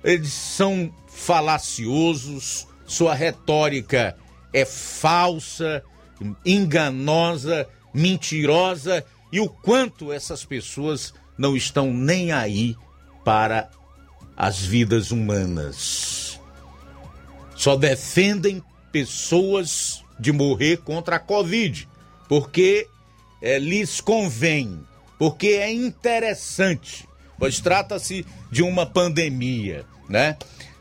[0.02, 4.16] eles são falaciosos, sua retórica
[4.52, 5.82] é falsa,
[6.44, 12.76] enganosa, mentirosa e o quanto essas pessoas não estão nem aí
[13.24, 13.70] para
[14.36, 16.40] as vidas humanas.
[17.54, 21.88] Só defendem pessoas de morrer contra a Covid,
[22.28, 22.88] porque
[23.40, 24.80] é, lhes convém,
[25.18, 30.36] porque é interessante, pois trata-se de uma pandemia, né?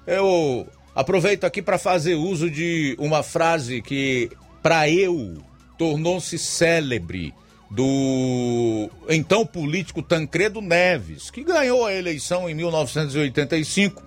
[0.05, 4.29] Eu aproveito aqui para fazer uso de uma frase que,
[4.61, 5.37] para eu,
[5.77, 7.33] tornou-se célebre
[7.69, 14.01] do então político Tancredo Neves, que ganhou a eleição em 1985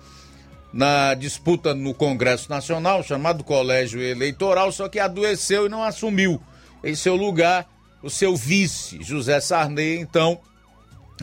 [0.73, 6.41] na disputa no Congresso Nacional, chamado Colégio Eleitoral, só que adoeceu e não assumiu.
[6.83, 7.67] Em seu lugar,
[8.03, 10.39] o seu vice, José Sarney, então,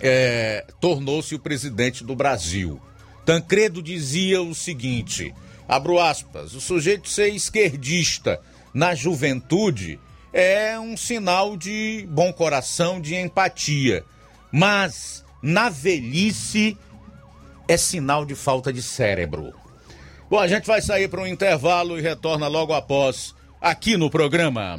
[0.00, 2.80] é, tornou-se o presidente do Brasil.
[3.24, 5.34] Tancredo dizia o seguinte:
[5.68, 8.40] abro aspas, o sujeito ser esquerdista
[8.72, 10.00] na juventude
[10.32, 14.04] é um sinal de bom coração, de empatia.
[14.50, 16.76] Mas na velhice
[17.68, 19.52] é sinal de falta de cérebro.
[20.28, 24.78] Bom, a gente vai sair para um intervalo e retorna logo após aqui no programa.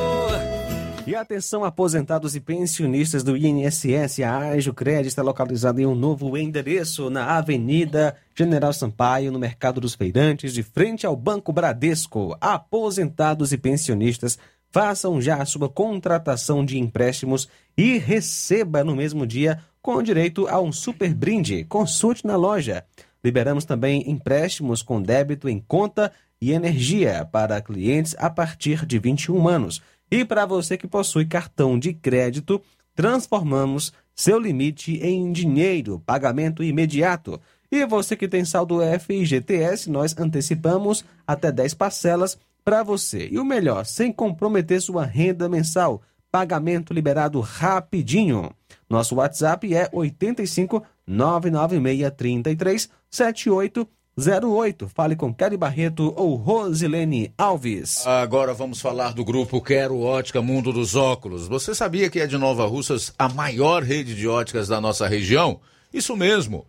[1.07, 6.37] E atenção, aposentados e pensionistas do INSS, a Ajo Crédito está localizada em um novo
[6.37, 12.37] endereço na Avenida General Sampaio, no Mercado dos Feirantes, de frente ao Banco Bradesco.
[12.39, 14.37] Aposentados e pensionistas,
[14.69, 20.61] façam já a sua contratação de empréstimos e receba no mesmo dia com direito a
[20.61, 21.65] um super brinde.
[21.65, 22.85] Consulte na loja.
[23.23, 29.47] Liberamos também empréstimos com débito em conta e energia para clientes a partir de 21
[29.47, 29.81] anos.
[30.11, 32.61] E para você que possui cartão de crédito,
[32.93, 37.39] transformamos seu limite em dinheiro, pagamento imediato.
[37.71, 43.29] E você que tem saldo FGTS, nós antecipamos até 10 parcelas para você.
[43.31, 46.01] E o melhor, sem comprometer sua renda mensal.
[46.29, 48.51] Pagamento liberado rapidinho.
[48.89, 53.87] Nosso WhatsApp é 85 996 33 78
[54.17, 54.89] 08.
[54.89, 58.05] Fale com Kelly Barreto ou Rosilene Alves.
[58.05, 61.47] Agora vamos falar do grupo Quero Ótica Mundo dos Óculos.
[61.47, 65.61] Você sabia que é de Nova Russas a maior rede de óticas da nossa região?
[65.93, 66.65] Isso mesmo.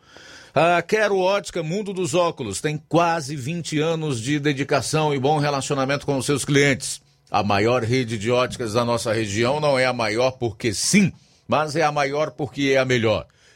[0.55, 6.07] A Quero Ótica Mundo dos Óculos tem quase 20 anos de dedicação e bom relacionamento
[6.07, 7.01] com os seus clientes.
[7.31, 11.11] A maior rede de óticas da nossa região não é a maior porque sim,
[11.49, 13.27] mas é a maior porque é a melhor.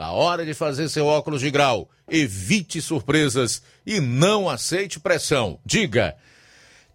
[0.00, 5.58] na hora de fazer seu óculos de grau, evite surpresas e não aceite pressão.
[5.62, 6.16] Diga.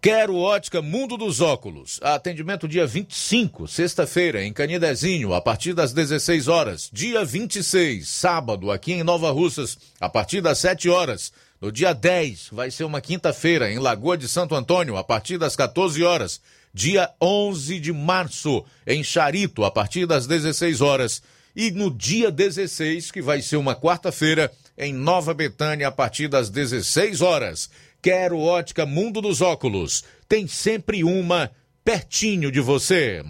[0.02, 2.00] Quero Ótica Mundo dos Óculos.
[2.02, 6.90] Atendimento dia 25, sexta-feira, em Canidezinho, a partir das 16 horas.
[6.92, 11.32] Dia 26, sábado, aqui em Nova Russas, a partir das 7 horas.
[11.60, 15.54] No dia 10, vai ser uma quinta-feira, em Lagoa de Santo Antônio, a partir das
[15.54, 16.40] 14 horas.
[16.74, 21.22] Dia 11 de março, em Charito, a partir das 16 horas.
[21.56, 26.50] E no dia 16, que vai ser uma quarta-feira, em Nova Betânia, a partir das
[26.50, 27.70] 16 horas.
[28.02, 30.04] Quero Ótica Mundo dos Óculos.
[30.28, 31.50] Tem sempre uma
[31.82, 33.24] pertinho de você.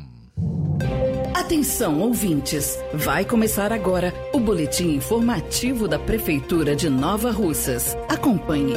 [1.33, 2.77] Atenção, ouvintes!
[2.93, 7.97] Vai começar agora o boletim informativo da Prefeitura de Nova Russas.
[8.09, 8.75] Acompanhe.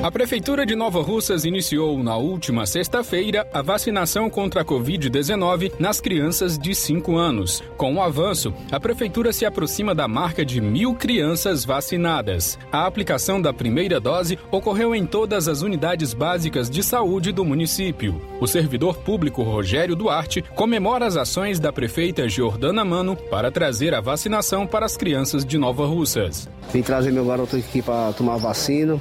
[0.00, 6.00] A Prefeitura de Nova Russas iniciou na última sexta-feira a vacinação contra a Covid-19 nas
[6.00, 7.64] crianças de 5 anos.
[7.76, 12.56] Com o avanço, a Prefeitura se aproxima da marca de mil crianças vacinadas.
[12.70, 18.22] A aplicação da primeira dose ocorreu em todas as unidades básicas de saúde do município.
[18.40, 24.00] O servidor público Rogério Duarte comemora as ações da prefeita Jordana Mano para trazer a
[24.00, 26.48] vacinação para as crianças de Nova Russas.
[26.72, 29.00] Vim trazer meu garoto aqui para tomar vacina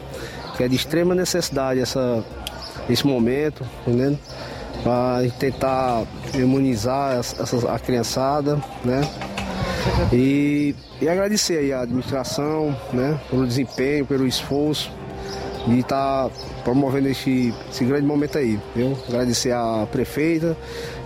[0.57, 2.23] que é de extrema necessidade essa,
[2.89, 4.17] esse momento, entendeu?
[4.83, 6.03] Para tentar
[6.33, 9.01] imunizar essa, a criançada, né?
[10.11, 13.19] E, e agradecer aí a administração, né?
[13.29, 14.91] Pelo desempenho, pelo esforço
[15.67, 18.97] de estar tá promovendo esse, esse grande momento aí, viu?
[19.07, 20.57] Agradecer a prefeita,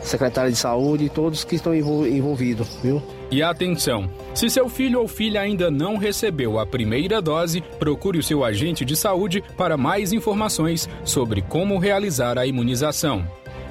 [0.01, 3.01] secretária de saúde e todos que estão envolvidos, viu?
[3.31, 4.11] E atenção!
[4.35, 8.83] Se seu filho ou filha ainda não recebeu a primeira dose, procure o seu agente
[8.83, 13.25] de saúde para mais informações sobre como realizar a imunização.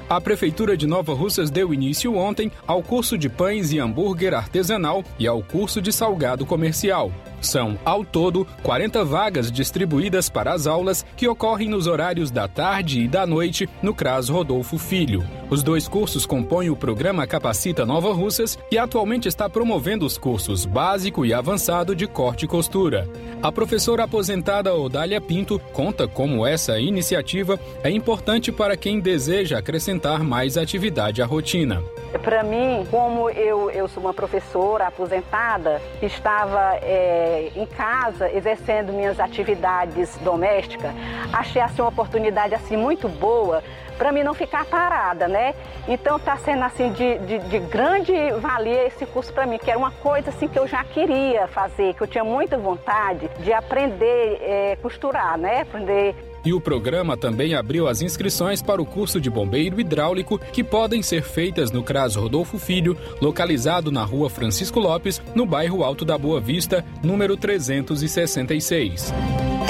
[0.09, 5.03] A Prefeitura de Nova Russas deu início ontem ao curso de pães e hambúrguer artesanal
[5.19, 7.11] e ao curso de salgado comercial.
[7.41, 13.01] São, ao todo, 40 vagas distribuídas para as aulas que ocorrem nos horários da tarde
[13.01, 15.23] e da noite no CRAS Rodolfo Filho.
[15.49, 20.65] Os dois cursos compõem o programa Capacita Nova Russas e atualmente está promovendo os cursos
[20.65, 23.09] básico e avançado de corte e costura.
[23.41, 30.23] A professora aposentada Odália Pinto conta como essa iniciativa é importante para quem deseja acrescentar
[30.23, 31.81] mais atividade à rotina.
[32.19, 39.19] Para mim, como eu, eu sou uma professora aposentada, estava é, em casa exercendo minhas
[39.19, 40.91] atividades domésticas,
[41.31, 43.63] achei assim, uma oportunidade assim muito boa
[44.01, 45.53] para mim não ficar parada, né?
[45.87, 49.77] Então está sendo assim de, de, de, grande valia esse curso para mim, que era
[49.77, 54.39] uma coisa assim que eu já queria fazer, que eu tinha muita vontade de aprender
[54.41, 55.61] é, costurar, né?
[55.61, 60.63] Aprender e o programa também abriu as inscrições para o curso de bombeiro hidráulico que
[60.63, 66.03] podem ser feitas no CRAS Rodolfo Filho, localizado na rua Francisco Lopes, no bairro Alto
[66.03, 69.13] da Boa Vista, número 366.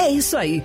[0.00, 0.64] É isso aí.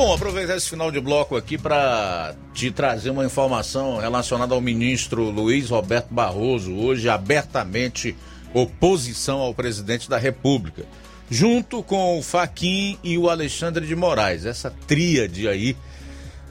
[0.00, 5.24] Bom, aproveitar esse final de bloco aqui para te trazer uma informação relacionada ao ministro
[5.24, 8.14] Luiz Roberto Barroso, hoje abertamente
[8.54, 10.84] oposição ao presidente da República,
[11.28, 15.76] junto com o Faquim e o Alexandre de Moraes, essa tríade aí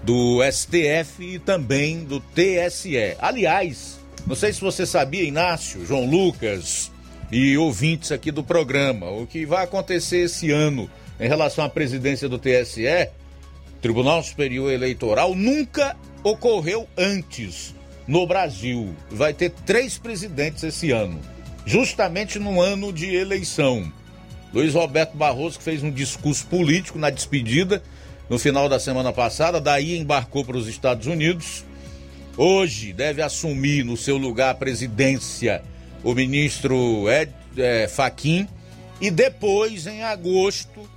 [0.04, 3.16] do STF e também do TSE.
[3.18, 6.92] Aliás, não sei se você sabia, Inácio, João Lucas
[7.32, 12.28] e ouvintes aqui do programa, o que vai acontecer esse ano em relação à presidência
[12.28, 12.86] do TSE
[13.82, 17.76] Tribunal Superior Eleitoral nunca ocorreu antes
[18.08, 18.96] no Brasil.
[19.10, 21.20] Vai ter três presidentes esse ano,
[21.66, 23.92] justamente no ano de eleição.
[24.54, 27.84] Luiz Roberto Barroso, que fez um discurso político na despedida
[28.30, 31.64] no final da semana passada, daí embarcou para os Estados Unidos.
[32.36, 35.64] Hoje deve assumir no seu lugar a presidência
[36.04, 38.48] o ministro Ed é, Faquim
[39.02, 40.90] e depois, em agosto,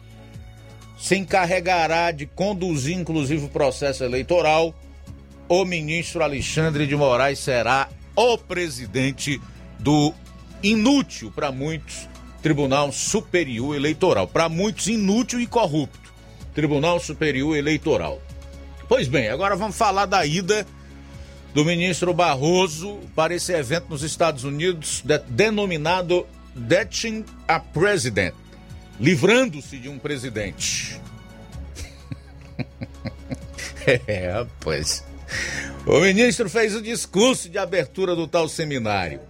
[1.01, 4.74] se encarregará de conduzir, inclusive, o processo eleitoral
[5.51, 9.40] o ministro Alexandre de Moraes será o presidente
[9.80, 10.14] do
[10.62, 12.09] inútil para muitos
[12.40, 14.28] Tribunal Superior Eleitoral.
[14.28, 15.98] Para muitos, inútil e corrupto.
[16.55, 18.22] Tribunal Superior Eleitoral.
[18.88, 20.64] Pois bem, agora vamos falar da ida
[21.53, 28.34] do ministro Barroso para esse evento nos Estados Unidos, de, denominado Detching a President
[29.01, 31.01] livrando-se de um presidente.
[34.07, 34.46] é.
[35.86, 39.20] O ministro fez o discurso de abertura do tal seminário.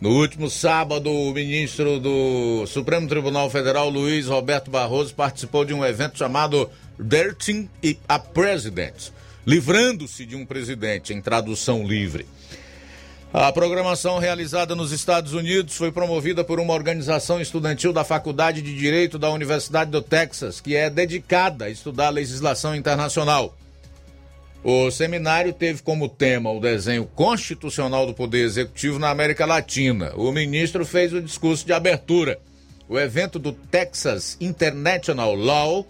[0.00, 5.84] No último sábado, o ministro do Supremo Tribunal Federal, Luiz Roberto Barroso, participou de um
[5.84, 7.68] evento chamado Dirting
[8.08, 9.10] a President,
[9.44, 12.26] livrando-se de um presidente, em tradução livre.
[13.32, 18.74] A programação realizada nos Estados Unidos foi promovida por uma organização estudantil da Faculdade de
[18.74, 23.54] Direito da Universidade do Texas, que é dedicada a estudar legislação internacional.
[24.64, 30.10] O seminário teve como tema o desenho constitucional do Poder Executivo na América Latina.
[30.16, 32.40] O ministro fez o discurso de abertura.
[32.88, 35.86] O evento do Texas International Law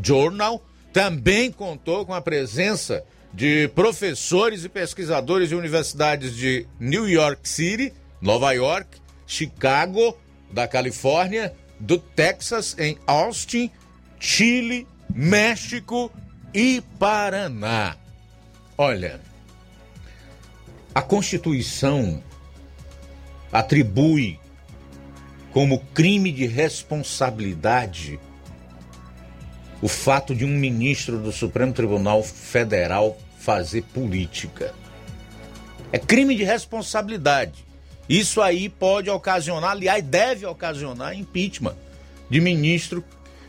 [0.00, 0.62] Journal
[0.92, 3.02] também contou com a presença
[3.32, 10.16] de professores e pesquisadores de universidades de New York City, Nova York, Chicago,
[10.52, 13.70] da Califórnia, do Texas, em Austin,
[14.20, 16.12] Chile, México
[16.52, 17.96] e Paraná.
[18.76, 19.20] Olha,
[20.94, 22.22] a Constituição
[23.50, 24.38] atribui
[25.52, 28.20] como crime de responsabilidade
[29.82, 34.72] o fato de um ministro do Supremo Tribunal Federal fazer política.
[35.90, 37.64] É crime de responsabilidade.
[38.08, 41.76] Isso aí pode ocasionar, aliás, deve ocasionar impeachment
[42.30, 43.04] de ministro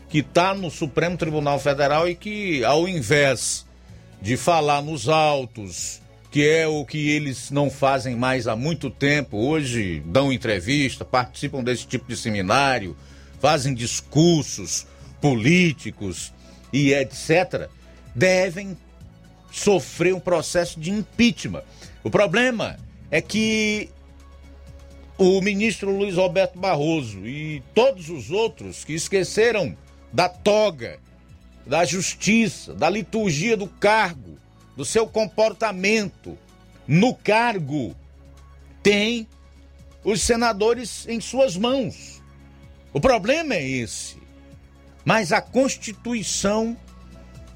[0.08, 3.64] que está no Supremo Tribunal Federal e que, ao invés
[4.20, 9.36] de falar nos autos, que é o que eles não fazem mais há muito tempo,
[9.36, 12.96] hoje dão entrevista, participam desse tipo de seminário,
[13.40, 14.86] fazem discursos,
[15.20, 16.32] políticos
[16.72, 17.68] e etc.,
[18.14, 18.76] devem
[19.54, 21.62] sofrer um processo de impeachment.
[22.02, 22.76] O problema
[23.08, 23.88] é que
[25.16, 29.76] o ministro Luiz Roberto Barroso e todos os outros que esqueceram
[30.12, 30.98] da toga,
[31.64, 34.36] da justiça, da liturgia do cargo,
[34.76, 36.36] do seu comportamento
[36.84, 37.94] no cargo,
[38.82, 39.28] têm
[40.02, 42.20] os senadores em suas mãos.
[42.92, 44.16] O problema é esse.
[45.04, 46.76] Mas a Constituição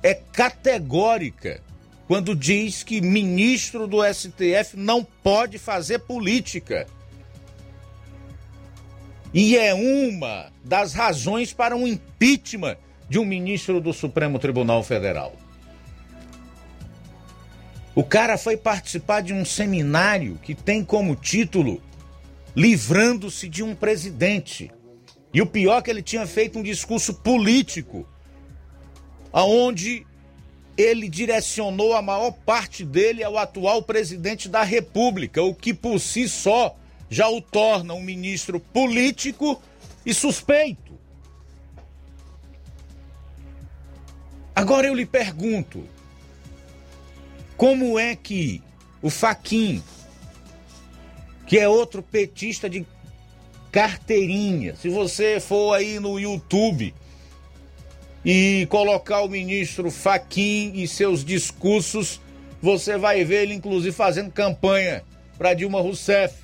[0.01, 1.61] é categórica
[2.09, 6.87] quando diz que ministro do STF não pode fazer política.
[9.33, 12.79] E é uma das razões para um impeachment
[13.11, 15.37] de um ministro do Supremo Tribunal Federal.
[17.95, 21.83] O cara foi participar de um seminário que tem como título
[22.57, 24.71] Livrando-se de um Presidente.
[25.33, 28.09] E o pior é que ele tinha feito um discurso político,
[29.31, 30.07] aonde
[30.79, 36.29] ele direcionou a maior parte dele ao atual presidente da República, o que por si
[36.29, 36.77] só
[37.11, 39.61] já o torna um ministro político
[40.07, 40.97] e suspeito.
[44.55, 45.85] Agora eu lhe pergunto,
[47.57, 48.63] como é que
[49.03, 49.83] o Faquin,
[51.45, 52.87] que é outro petista de
[53.73, 54.77] carteirinha.
[54.77, 56.95] Se você for aí no YouTube
[58.25, 62.21] e colocar o ministro Faquim e seus discursos,
[62.61, 65.03] você vai ver ele inclusive fazendo campanha
[65.37, 66.35] para Dilma Rousseff.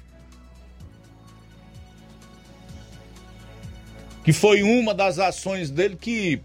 [4.25, 6.41] Que foi uma das ações dele que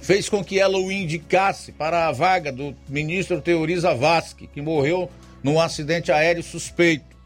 [0.00, 5.10] fez com que ela o indicasse para a vaga do ministro Teoriza Vasque, que morreu
[5.42, 7.16] num acidente aéreo suspeito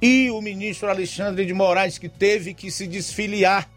[0.00, 3.68] e o ministro Alexandre de Moraes, que teve que se desfiliar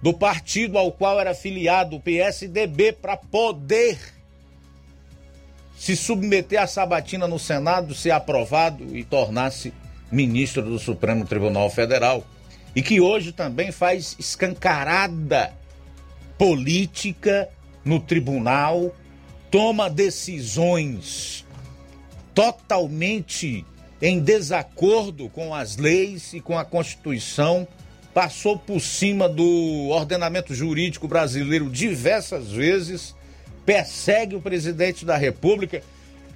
[0.00, 3.98] do partido ao qual era filiado, o PSDB, para poder
[5.76, 9.72] se submeter à sabatina no Senado, ser aprovado e tornar-se
[10.10, 12.24] ministro do Supremo Tribunal Federal.
[12.74, 15.52] E que hoje também faz escancarada
[16.36, 17.48] política
[17.84, 18.94] no tribunal,
[19.50, 21.44] toma decisões
[22.34, 23.64] totalmente
[24.00, 27.66] em desacordo com as leis e com a Constituição,
[28.18, 33.14] passou por cima do ordenamento jurídico brasileiro diversas vezes,
[33.64, 35.84] persegue o presidente da República.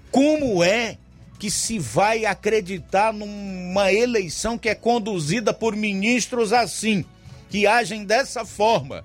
[0.08, 0.96] Como é
[1.40, 7.04] que se vai acreditar numa eleição que é conduzida por ministros assim,
[7.50, 9.04] que agem dessa forma,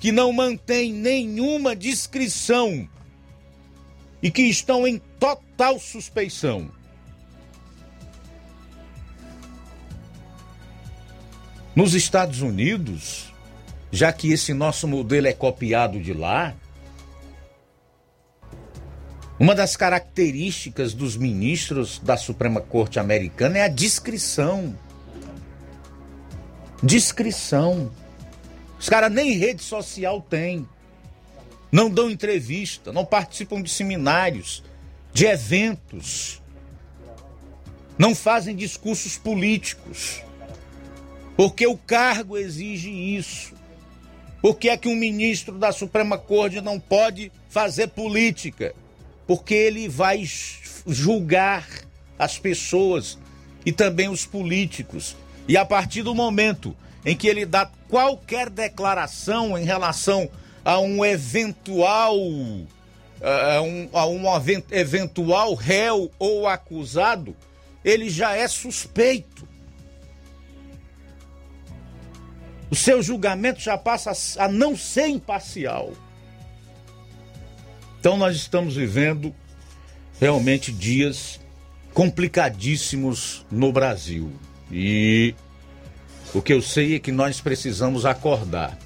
[0.00, 2.88] que não mantém nenhuma discrição
[4.20, 6.72] e que estão em total suspeição.
[11.76, 13.32] Nos Estados Unidos,
[13.90, 16.54] já que esse nosso modelo é copiado de lá,
[19.38, 24.78] uma das características dos ministros da Suprema Corte Americana é a discrição.
[26.80, 27.90] Discrição.
[28.78, 30.68] Os caras nem rede social têm.
[31.72, 34.62] Não dão entrevista, não participam de seminários,
[35.12, 36.40] de eventos.
[37.98, 40.23] Não fazem discursos políticos.
[41.36, 43.54] Porque o cargo exige isso.
[44.40, 48.74] Por que é que um ministro da Suprema Corte não pode fazer política?
[49.26, 50.22] Porque ele vai
[50.86, 51.66] julgar
[52.18, 53.18] as pessoas
[53.64, 55.16] e também os políticos.
[55.48, 60.28] E a partir do momento em que ele dá qualquer declaração em relação
[60.64, 62.16] a um eventual
[63.22, 64.22] a um, a um
[64.70, 67.34] eventual réu ou acusado,
[67.84, 69.48] ele já é suspeito.
[72.74, 75.92] O seu julgamento já passa a não ser imparcial.
[78.00, 79.32] Então nós estamos vivendo
[80.20, 81.38] realmente dias
[81.92, 84.32] complicadíssimos no Brasil.
[84.72, 85.36] E
[86.34, 88.76] o que eu sei é que nós precisamos acordar.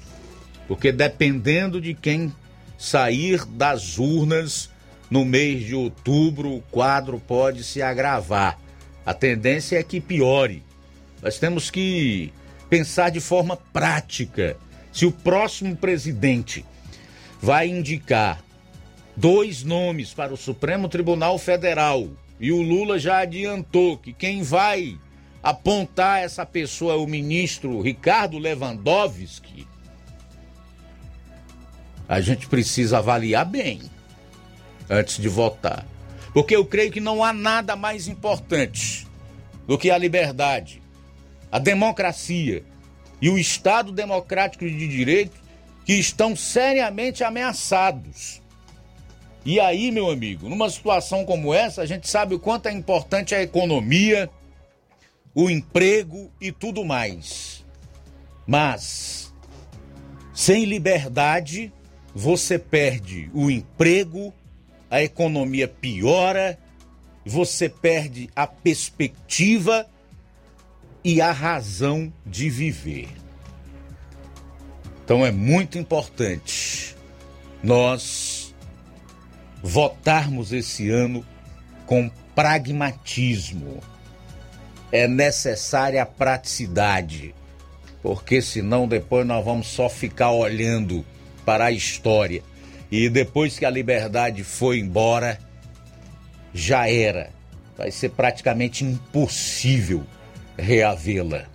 [0.67, 2.31] Porque dependendo de quem
[2.77, 4.69] sair das urnas
[5.09, 8.59] no mês de outubro, o quadro pode se agravar.
[9.03, 10.63] A tendência é que piore.
[11.23, 12.31] Nós temos que
[12.69, 14.57] pensar de forma prática.
[14.91, 16.65] Se o próximo presidente
[17.41, 18.43] vai indicar
[19.15, 22.07] dois nomes para o Supremo Tribunal Federal
[22.39, 24.97] e o Lula já adiantou que quem vai
[25.41, 29.67] apontar essa pessoa é o ministro Ricardo Lewandowski,
[32.07, 33.81] a gente precisa avaliar bem
[34.89, 35.85] antes de votar.
[36.33, 39.07] Porque eu creio que não há nada mais importante
[39.67, 40.81] do que a liberdade,
[41.51, 42.63] a democracia
[43.21, 45.37] e o Estado democrático de direito
[45.85, 48.41] que estão seriamente ameaçados.
[49.45, 53.33] E aí, meu amigo, numa situação como essa, a gente sabe o quanto é importante
[53.33, 54.29] a economia,
[55.33, 57.65] o emprego e tudo mais.
[58.45, 59.33] Mas,
[60.33, 61.71] sem liberdade,
[62.13, 64.33] você perde o emprego,
[64.89, 66.57] a economia piora,
[67.25, 69.87] você perde a perspectiva
[71.03, 73.09] e a razão de viver.
[75.03, 76.95] Então é muito importante
[77.63, 78.53] nós
[79.63, 81.25] votarmos esse ano
[81.85, 83.81] com pragmatismo.
[84.91, 87.33] É necessária a praticidade,
[88.01, 91.05] porque senão depois nós vamos só ficar olhando
[91.45, 92.43] para a história.
[92.91, 95.39] E depois que a liberdade foi embora,
[96.53, 97.29] já era.
[97.77, 100.05] Vai ser praticamente impossível
[100.59, 101.45] reavê-la.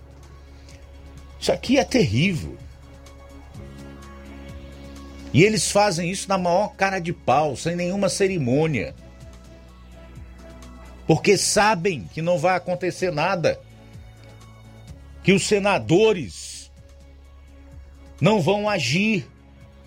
[1.39, 2.57] Isso aqui é terrível.
[5.33, 8.95] E eles fazem isso na maior cara de pau, sem nenhuma cerimônia.
[11.05, 13.59] Porque sabem que não vai acontecer nada.
[15.23, 16.71] Que os senadores
[18.21, 19.27] não vão agir,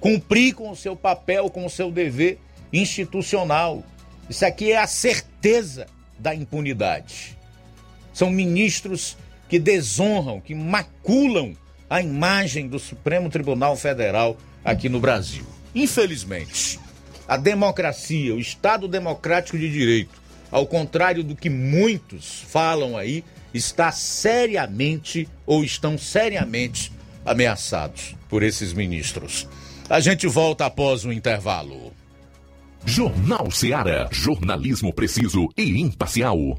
[0.01, 2.39] cumprir com o seu papel, com o seu dever
[2.73, 3.83] institucional.
[4.29, 5.87] Isso aqui é a certeza
[6.19, 7.38] da impunidade.
[8.19, 9.17] São ministros
[9.49, 11.57] que desonram, que maculam
[11.89, 15.47] a imagem do Supremo Tribunal Federal aqui no Brasil.
[15.73, 16.81] Infelizmente,
[17.29, 23.23] a democracia, o Estado democrático de direito, ao contrário do que muitos falam aí,
[23.55, 26.91] está seriamente ou estão seriamente
[27.25, 29.47] ameaçados por esses ministros.
[29.89, 31.93] A gente volta após o intervalo.
[32.85, 36.59] Jornal Ceará, jornalismo preciso e imparcial.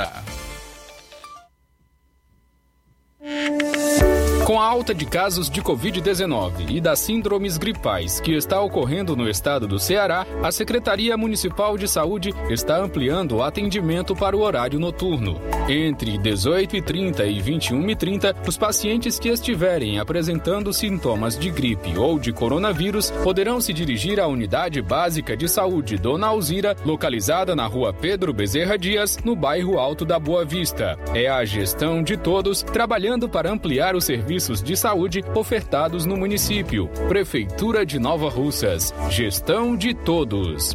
[0.00, 0.49] Yeah.
[4.50, 9.28] Com a alta de casos de Covid-19 e das síndromes gripais que está ocorrendo no
[9.28, 14.80] estado do Ceará, a Secretaria Municipal de Saúde está ampliando o atendimento para o horário
[14.80, 15.40] noturno.
[15.68, 23.12] Entre 18h30 e 21h30, os pacientes que estiverem apresentando sintomas de gripe ou de coronavírus
[23.22, 28.76] poderão se dirigir à Unidade Básica de Saúde Dona Alzira, localizada na rua Pedro Bezerra
[28.76, 30.98] Dias, no bairro Alto da Boa Vista.
[31.14, 34.06] É a gestão de todos trabalhando para ampliar os
[34.40, 36.88] serviços de saúde ofertados no município.
[37.08, 38.94] Prefeitura de Nova Russas.
[39.10, 40.74] Gestão de todos.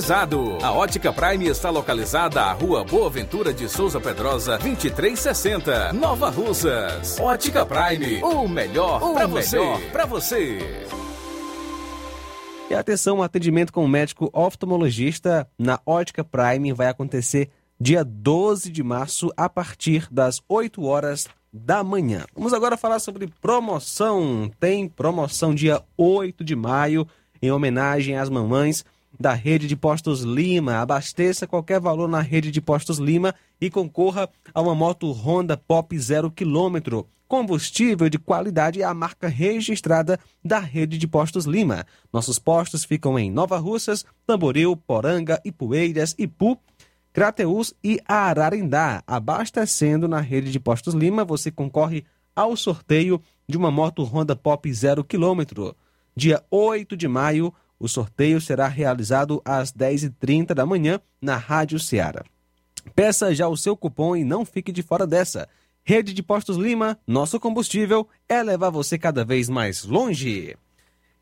[0.63, 7.19] A Ótica Prime está localizada à Rua Boa Ventura de Souza Pedrosa, 2360, Nova Russas.
[7.19, 9.59] Ótica Prime, o melhor para você.
[9.91, 10.57] Pra você.
[12.67, 17.49] E atenção, o atendimento com o médico oftalmologista na Ótica Prime vai acontecer
[17.79, 22.25] dia 12 de março a partir das 8 horas da manhã.
[22.33, 24.49] Vamos agora falar sobre promoção.
[24.59, 27.07] Tem promoção dia 8 de maio
[27.39, 28.83] em homenagem às mamães
[29.19, 30.77] da rede de postos Lima.
[30.77, 35.97] Abasteça qualquer valor na rede de postos Lima e concorra a uma moto Honda Pop
[35.97, 37.03] 0 km.
[37.27, 41.85] Combustível de qualidade é a marca registrada da rede de postos Lima.
[42.11, 46.59] Nossos postos ficam em Nova Russas, Tamboril, Poranga, Ipueiras, Ipu,
[47.13, 49.01] Crateús e Ararindá.
[49.07, 52.03] Abastecendo na rede de postos Lima, você concorre
[52.35, 55.71] ao sorteio de uma moto Honda Pop 0 km.
[56.15, 62.23] Dia 8 de maio, o sorteio será realizado às 10h30 da manhã na Rádio Ceará.
[62.95, 65.49] Peça já o seu cupom e não fique de fora dessa.
[65.83, 70.55] Rede de Postos Lima, nosso combustível é levar você cada vez mais longe.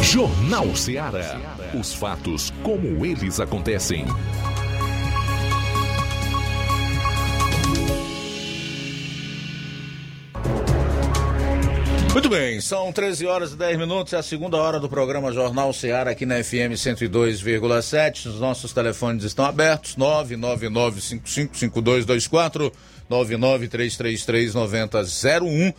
[0.01, 1.37] Jornal Ceará.
[1.77, 4.05] Os fatos como eles acontecem.
[12.17, 15.71] Muito bem, são 13 horas e 10 minutos, é a segunda hora do programa Jornal
[15.71, 18.25] Seara aqui na FM 102,7.
[18.25, 22.73] Os nossos telefones estão abertos: 999555224,
[23.07, 25.75] 993339001,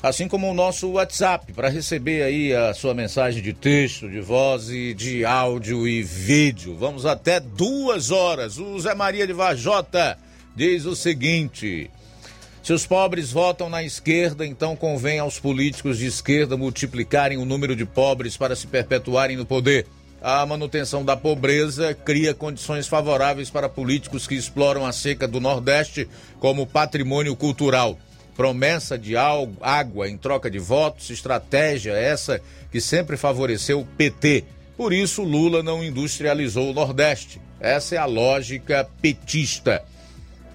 [0.00, 4.70] assim como o nosso WhatsApp para receber aí a sua mensagem de texto, de voz
[4.70, 6.76] e de áudio e vídeo.
[6.76, 8.58] Vamos até duas horas.
[8.58, 10.16] O Zé Maria de Vajota
[10.54, 11.90] diz o seguinte.
[12.70, 17.74] Se os pobres votam na esquerda, então convém aos políticos de esquerda multiplicarem o número
[17.74, 19.88] de pobres para se perpetuarem no poder.
[20.22, 26.08] A manutenção da pobreza cria condições favoráveis para políticos que exploram a seca do Nordeste
[26.38, 27.98] como patrimônio cultural.
[28.36, 32.40] Promessa de água em troca de votos, estratégia essa
[32.70, 34.44] que sempre favoreceu o PT.
[34.76, 37.40] Por isso, Lula não industrializou o Nordeste.
[37.58, 39.82] Essa é a lógica petista.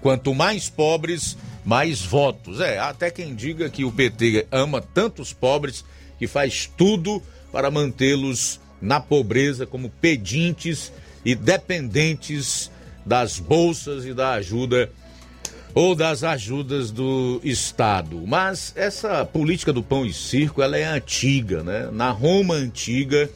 [0.00, 1.36] Quanto mais pobres,
[1.66, 2.60] mais votos.
[2.60, 5.84] É, até quem diga que o PT ama tantos pobres
[6.16, 10.92] que faz tudo para mantê-los na pobreza como pedintes
[11.24, 12.70] e dependentes
[13.04, 14.90] das bolsas e da ajuda
[15.74, 18.22] ou das ajudas do Estado.
[18.24, 21.90] Mas essa política do pão e circo, ela é antiga, né?
[21.92, 23.28] Na Roma antiga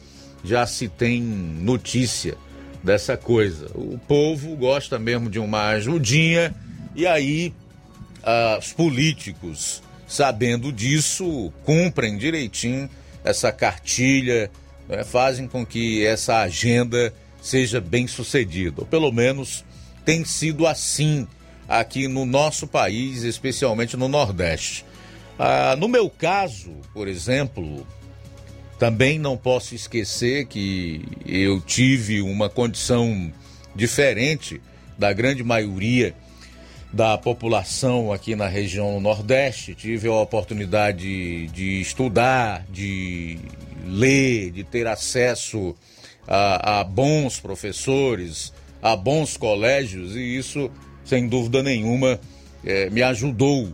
[0.43, 2.35] já se tem notícia
[2.81, 3.67] dessa coisa.
[3.75, 6.55] O povo gosta mesmo de uma ajudinha
[6.95, 7.53] e aí
[8.23, 12.89] ah, os políticos, sabendo disso, cumprem direitinho
[13.23, 14.49] essa cartilha,
[14.87, 18.81] né, fazem com que essa agenda seja bem sucedida.
[18.81, 19.63] Ou pelo menos
[20.05, 21.27] tem sido assim
[21.67, 24.85] aqui no nosso país, especialmente no Nordeste.
[25.39, 27.85] Ah, no meu caso, por exemplo,
[28.77, 33.31] também não posso esquecer que eu tive uma condição
[33.75, 34.61] diferente
[34.97, 36.13] da grande maioria
[36.93, 39.73] da população aqui na região Nordeste.
[39.73, 43.39] Tive a oportunidade de estudar, de
[43.85, 45.75] ler, de ter acesso
[46.27, 50.69] a, a bons professores, a bons colégios, e isso,
[51.05, 52.19] sem dúvida nenhuma,
[52.63, 53.73] é, me ajudou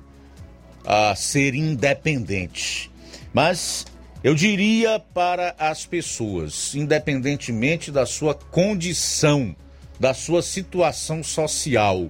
[0.85, 2.91] a ser independente.
[3.33, 3.85] Mas
[4.23, 9.55] eu diria para as pessoas, independentemente da sua condição,
[9.99, 12.09] da sua situação social,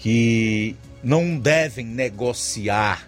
[0.00, 0.74] que
[1.04, 3.06] não devem negociar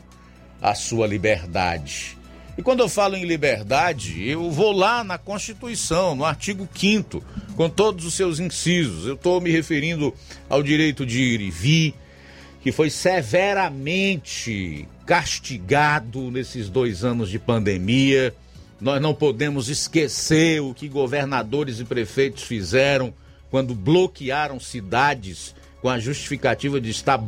[0.60, 2.16] a sua liberdade.
[2.56, 7.24] E quando eu falo em liberdade, eu vou lá na Constituição, no artigo 5
[7.56, 9.06] com todos os seus incisos.
[9.06, 10.14] Eu estou me referindo
[10.50, 11.94] ao direito de ir e vir,
[12.60, 18.34] que foi severamente castigado nesses dois anos de pandemia.
[18.78, 23.14] Nós não podemos esquecer o que governadores e prefeitos fizeram
[23.50, 27.20] quando bloquearam cidades com a justificativa de estar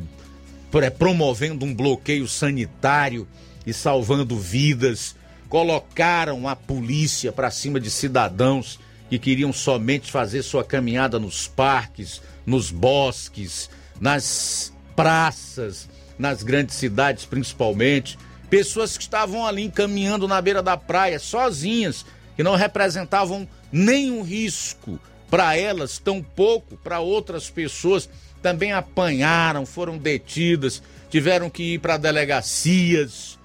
[0.97, 3.27] promovendo um bloqueio sanitário
[3.67, 5.17] e salvando vidas,
[5.49, 8.79] colocaram a polícia para cima de cidadãos
[9.11, 13.69] que queriam somente fazer sua caminhada nos parques, nos bosques,
[14.01, 18.17] nas praças, nas grandes cidades principalmente.
[18.49, 22.07] Pessoas que estavam ali caminhando na beira da praia sozinhas,
[22.37, 24.99] que não representavam nenhum risco
[25.29, 28.09] para elas, tampouco para outras pessoas
[28.45, 33.39] também apanharam, foram detidas, tiveram que ir para delegacias.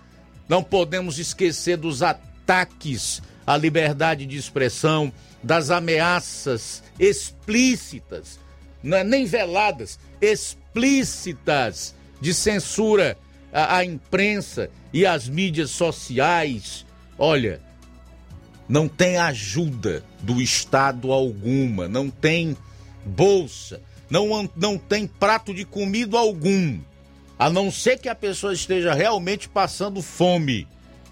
[0.50, 5.10] Não podemos esquecer dos ataques à liberdade de expressão,
[5.42, 8.38] das ameaças explícitas,
[8.84, 13.18] não é nem veladas, explícitas de censura
[13.54, 16.86] à, à imprensa e às mídias sociais.
[17.18, 17.62] Olha,
[18.68, 22.58] não tem ajuda do Estado alguma, não tem
[23.06, 26.80] bolsa, não, não tem prato de comida algum,
[27.38, 30.68] a não ser que a pessoa esteja realmente passando fome,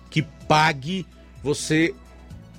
[0.10, 1.06] que pague
[1.44, 1.94] você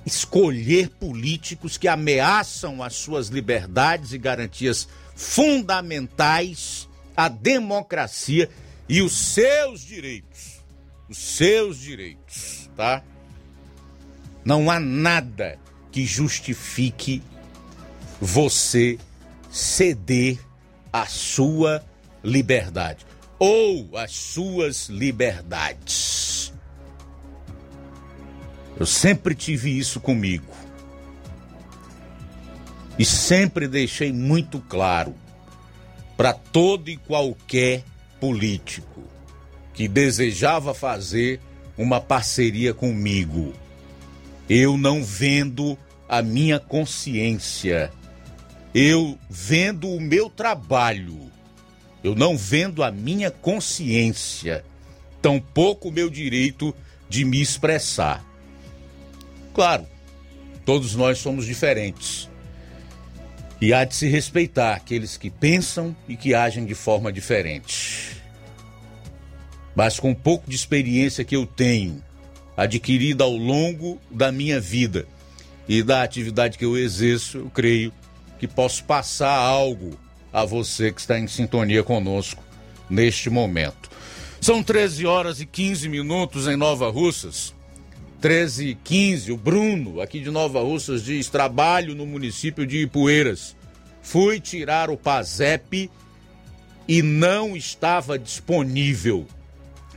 [0.05, 8.49] escolher políticos que ameaçam as suas liberdades e garantias fundamentais, a democracia
[8.87, 10.59] e os seus direitos.
[11.07, 13.03] Os seus direitos, tá?
[14.45, 15.59] Não há nada
[15.91, 17.21] que justifique
[18.21, 18.97] você
[19.49, 20.39] ceder
[20.91, 21.83] a sua
[22.23, 23.05] liberdade
[23.37, 26.53] ou as suas liberdades.
[28.79, 30.53] Eu sempre tive isso comigo.
[32.97, 35.15] E sempre deixei muito claro
[36.17, 37.83] para todo e qualquer
[38.19, 39.03] político
[39.73, 41.39] que desejava fazer
[41.77, 43.53] uma parceria comigo.
[44.49, 45.77] Eu não vendo
[46.09, 47.89] a minha consciência.
[48.73, 51.31] Eu vendo o meu trabalho.
[52.03, 54.63] Eu não vendo a minha consciência,
[55.21, 56.73] tampouco o meu direito
[57.09, 58.23] de me expressar.
[59.53, 59.85] Claro,
[60.65, 62.29] todos nós somos diferentes.
[63.59, 68.15] E há de se respeitar aqueles que pensam e que agem de forma diferente.
[69.75, 72.01] Mas com um pouco de experiência que eu tenho,
[72.55, 75.05] adquirida ao longo da minha vida
[75.67, 77.91] e da atividade que eu exerço, eu creio
[78.39, 79.99] que posso passar algo
[80.31, 82.41] a você que está em sintonia conosco
[82.89, 83.89] neste momento.
[84.41, 87.53] São 13 horas e 15 minutos em Nova Russas.
[88.21, 93.55] 13 e 15, o Bruno, aqui de Nova Russas, diz: trabalho no município de Ipueiras.
[94.01, 95.89] Fui tirar o PASEP
[96.87, 99.27] e não estava disponível.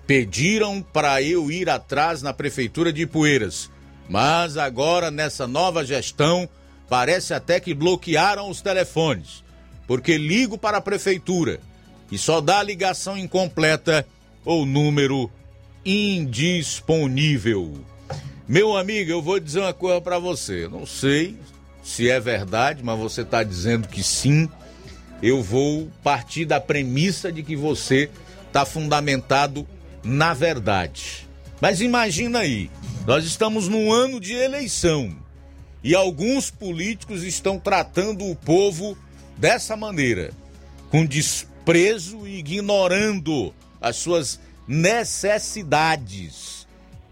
[0.06, 3.70] Pediram para eu ir atrás na prefeitura de Ipueiras,
[4.09, 6.48] mas agora nessa nova gestão
[6.93, 9.43] parece até que bloquearam os telefones,
[9.86, 11.59] porque ligo para a prefeitura
[12.10, 14.06] e só dá ligação incompleta
[14.44, 15.31] ou número
[15.86, 17.73] indisponível.
[18.47, 20.69] Meu amigo, eu vou dizer uma coisa para você.
[20.69, 21.35] Não sei
[21.82, 24.47] se é verdade, mas você está dizendo que sim.
[25.23, 28.10] Eu vou partir da premissa de que você
[28.48, 29.66] está fundamentado
[30.05, 31.27] na verdade.
[31.59, 32.70] Mas imagina aí,
[33.06, 35.22] nós estamos num ano de eleição
[35.83, 38.97] e alguns políticos estão tratando o povo
[39.37, 40.33] dessa maneira,
[40.91, 46.63] com desprezo e ignorando as suas necessidades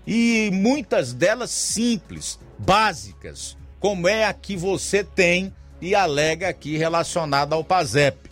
[0.07, 7.55] e muitas delas simples, básicas, como é a que você tem e alega aqui relacionada
[7.55, 8.31] ao PASEP.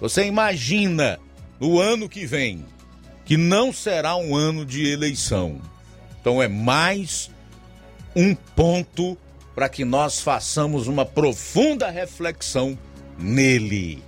[0.00, 1.18] Você imagina
[1.60, 2.64] no ano que vem
[3.24, 5.60] que não será um ano de eleição.
[6.18, 7.30] Então é mais
[8.16, 9.18] um ponto
[9.58, 12.78] para que nós façamos uma profunda reflexão
[13.18, 14.00] nele.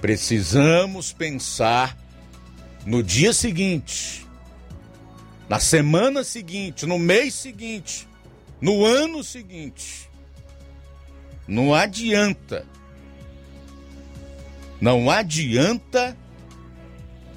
[0.00, 1.98] Precisamos pensar
[2.86, 4.26] no dia seguinte,
[5.50, 8.08] na semana seguinte, no mês seguinte,
[8.58, 10.08] no ano seguinte.
[11.46, 12.64] Não adianta.
[14.80, 16.16] Não adianta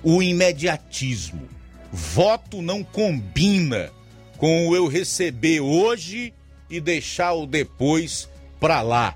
[0.01, 1.45] o imediatismo.
[1.91, 3.91] Voto não combina
[4.37, 6.33] com o eu receber hoje
[6.73, 8.27] e deixar o depois
[8.59, 9.15] para lá.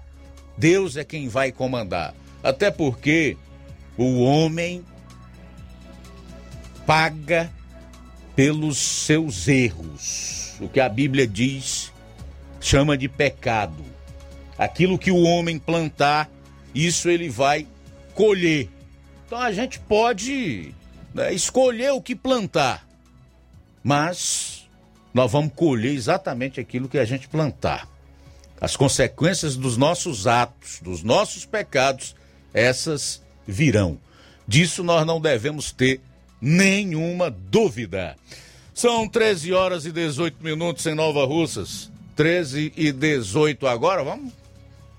[0.56, 2.14] Deus é quem vai comandar.
[2.44, 3.36] Até porque
[3.98, 4.86] o homem
[6.86, 7.52] paga
[8.36, 10.56] pelos seus erros.
[10.62, 11.92] O que a Bíblia diz,
[12.62, 13.84] chama de pecado.
[14.58, 16.30] Aquilo que o homem plantar,
[16.74, 17.68] isso ele vai
[18.14, 18.70] colher.
[19.26, 20.74] Então a gente pode
[21.14, 22.88] né, escolher o que plantar,
[23.84, 24.57] mas
[25.14, 27.88] nós vamos colher exatamente aquilo que a gente plantar.
[28.60, 32.16] As consequências dos nossos atos, dos nossos pecados,
[32.54, 34.00] essas virão.
[34.48, 36.02] Disso nós não devemos ter
[36.42, 38.16] nenhuma dúvida.
[38.74, 41.92] São 13 horas e 18 minutos em Nova Russas.
[42.16, 44.04] 13 e 18 agora.
[44.04, 44.34] Vamos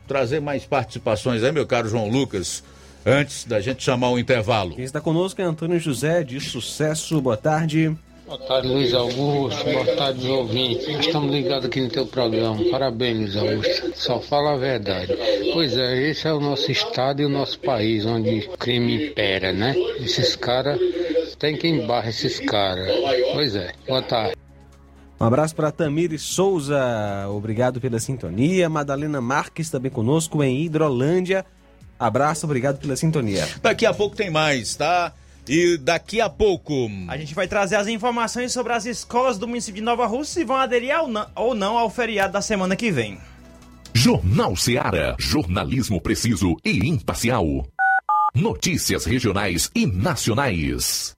[0.07, 2.63] trazer mais participações aí, meu caro João Lucas,
[3.05, 4.75] antes da gente chamar o intervalo.
[4.75, 7.21] Quem está conosco é Antônio José de Sucesso.
[7.21, 7.95] Boa tarde.
[8.29, 9.65] Boa tarde, Luiz Augusto.
[9.65, 10.87] Boa tarde, ouvintes.
[10.87, 12.63] Estamos ligados aqui no teu programa.
[12.71, 13.93] Parabéns, Luiz Augusto.
[13.95, 15.17] Só fala a verdade.
[15.55, 19.51] Pois é, esse é o nosso estado e o nosso país, onde o crime impera,
[19.51, 19.75] né?
[19.99, 20.79] Esses caras,
[21.39, 22.95] tem quem barra esses caras.
[23.33, 23.73] Pois é.
[23.89, 24.37] Boa tarde.
[25.19, 28.69] Um abraço para Tamires Souza, obrigado pela sintonia.
[28.69, 31.47] Madalena Marques também conosco em Hidrolândia.
[31.99, 33.49] Abraço, obrigado pela sintonia.
[33.63, 35.15] Daqui a pouco tem mais, tá?
[35.49, 36.91] E daqui a pouco.
[37.09, 40.45] A gente vai trazer as informações sobre as escolas do município de Nova Rússia se
[40.45, 43.19] vão aderir ou não, ou não ao feriado da semana que vem.
[43.95, 45.17] Jornal Seara.
[45.19, 47.67] Jornalismo preciso e imparcial.
[48.35, 51.18] Notícias regionais e nacionais.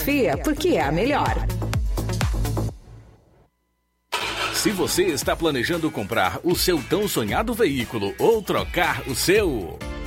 [0.37, 1.35] porque é a melhor.
[4.53, 9.79] Se você está planejando comprar o seu tão sonhado veículo ou trocar o seu,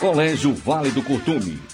[0.00, 1.73] Colégio Vale do Curtume.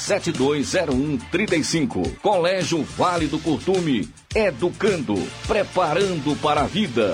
[0.00, 2.16] 88999720135.
[2.22, 5.14] Colégio Vale do Curtume, educando,
[5.46, 7.12] preparando para a vida.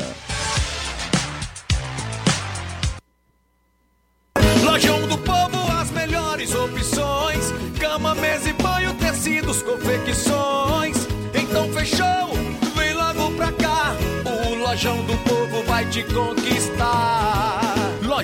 [4.62, 11.08] Lojão do Povo, as melhores opções: cama, mesa e banho, tecidos, confecções.
[11.34, 12.30] Então fechou,
[12.76, 13.96] vem logo pra cá.
[14.24, 16.55] O Lojão do Povo vai te conquistar.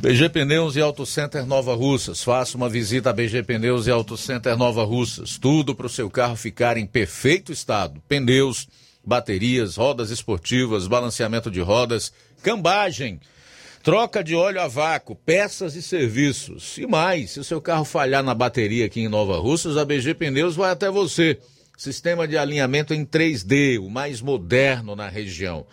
[0.00, 2.22] BG Pneus e Auto Center Nova Russas.
[2.22, 5.38] Faça uma visita a BG Pneus e Auto Center Nova Russas.
[5.38, 8.02] Tudo para o seu carro ficar em perfeito estado.
[8.06, 8.68] Pneus
[9.04, 12.12] baterias, rodas esportivas, balanceamento de rodas,
[12.42, 13.20] cambagem,
[13.82, 16.76] troca de óleo a vácuo, peças e serviços.
[16.76, 20.14] E mais, se o seu carro falhar na bateria aqui em Nova Russas, a BG
[20.14, 21.38] Pneus vai até você.
[21.78, 25.66] Sistema de alinhamento em 3D, o mais moderno na região.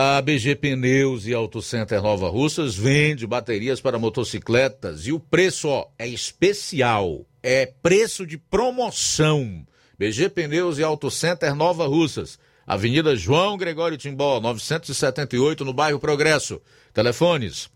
[0.00, 5.66] A BG Pneus e Auto Center Nova Russas vende baterias para motocicletas e o preço
[5.66, 9.66] ó, é especial, é preço de promoção.
[9.98, 12.38] BG Pneus e Auto Center Nova Russas.
[12.64, 16.62] Avenida João Gregório Timbó, 978, no bairro Progresso.
[16.94, 17.68] Telefones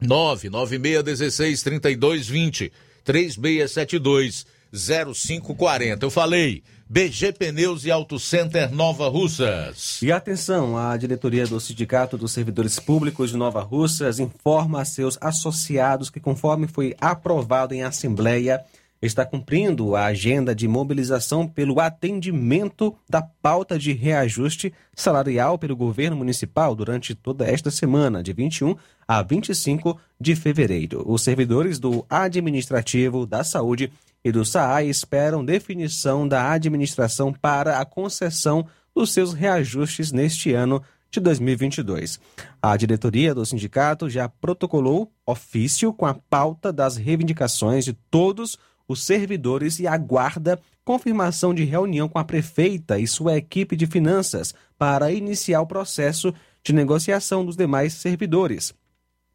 [0.00, 2.72] 99616 3220
[3.04, 6.04] 3672 0540.
[6.04, 10.02] Eu falei, BG Pneus e Auto Center Nova Russas.
[10.02, 15.16] E atenção, a diretoria do Sindicato dos Servidores Públicos de Nova Russas informa a seus
[15.20, 18.60] associados que, conforme foi aprovado em assembleia,
[19.00, 26.16] está cumprindo a agenda de mobilização pelo atendimento da pauta de reajuste salarial pelo governo
[26.16, 28.74] municipal durante toda esta semana, de 21
[29.06, 31.04] a 25 de fevereiro.
[31.06, 33.92] Os servidores do Administrativo, da Saúde
[34.24, 41.20] do SAAI esperam definição da administração para a concessão dos seus reajustes neste ano de
[41.20, 42.20] 2022.
[42.60, 48.70] A diretoria do sindicato já protocolou ofício com a pauta das reivindicações de todos os
[48.92, 54.52] os servidores e aguarda confirmação de reunião com a prefeita e sua equipe de finanças
[54.76, 58.74] para iniciar o processo de negociação dos demais servidores,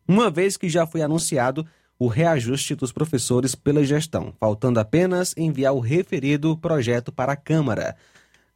[0.06, 1.66] uma vez que já foi anunciado
[1.97, 7.95] o reajuste dos professores pela gestão, faltando apenas enviar o referido projeto para a Câmara.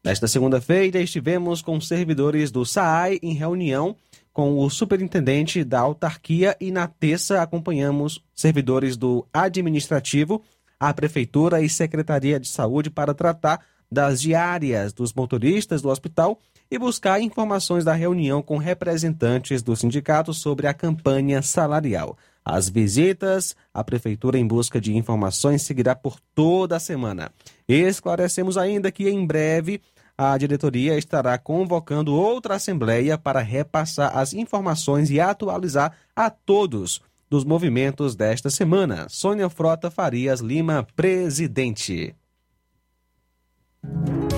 [0.04, 3.96] Nesta segunda-feira, estivemos com servidores do SAAI em reunião
[4.32, 10.42] com o superintendente da autarquia e na terça acompanhamos servidores do administrativo
[10.80, 13.60] à Prefeitura e Secretaria de Saúde para tratar
[13.92, 16.40] das diárias dos motoristas do hospital
[16.72, 22.18] e buscar informações da reunião com representantes do sindicato sobre a campanha salarial.
[22.44, 27.32] As visitas à Prefeitura em busca de informações seguirá por toda a semana.
[27.68, 29.82] Esclarecemos ainda que em breve
[30.18, 37.46] a diretoria estará convocando outra assembleia para repassar as informações e atualizar a todos dos
[37.46, 39.08] movimentos desta semana.
[39.08, 42.16] Sônia Frota Farias Lima, presidente.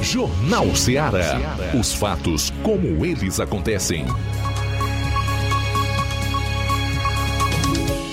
[0.01, 1.39] Jornal Ceará.
[1.79, 4.05] Os fatos como eles acontecem.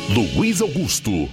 [0.09, 1.29] Luiz Augusto.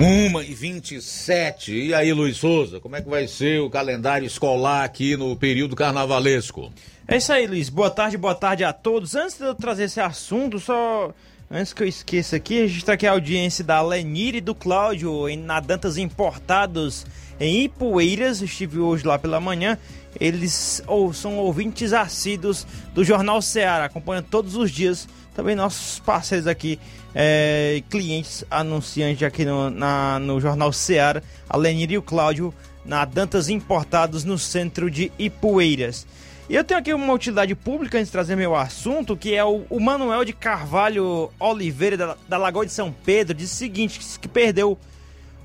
[0.00, 1.72] Uma e 27.
[1.72, 5.76] E aí, Luiz Souza, como é que vai ser o calendário escolar aqui no período
[5.76, 6.72] carnavalesco?
[7.06, 7.68] É isso aí, Luiz.
[7.68, 9.14] Boa tarde, boa tarde a todos.
[9.14, 11.14] Antes de eu trazer esse assunto, só
[11.48, 15.36] Antes que eu esqueça aqui, registrar aqui a audiência da Lenir e do Cláudio em
[15.36, 17.06] Nadantas Importados
[17.38, 18.42] em Ipueiras.
[18.42, 19.78] Estive hoje lá pela manhã.
[20.18, 25.08] Eles ou, são ouvintes assíduos do Jornal Ceará, acompanham todos os dias.
[25.36, 26.80] Também nossos parceiros aqui,
[27.14, 32.54] é, clientes anunciantes aqui no, na, no Jornal Ceará, a Lenir e o Cláudio,
[32.86, 36.06] na Dantas Importados no centro de Ipueiras.
[36.48, 39.66] E eu tenho aqui uma utilidade pública antes de trazer meu assunto, que é o,
[39.68, 44.28] o Manuel de Carvalho Oliveira, da, da Lagoa de São Pedro, diz o seguinte, que
[44.28, 44.78] perdeu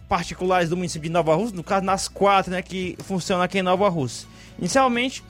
[0.08, 3.64] particulares do município de Nova Rússia, no caso nas quatro, né, que funcionam aqui em
[3.64, 4.28] Nova Rússia.
[4.58, 5.24] Inicialmente,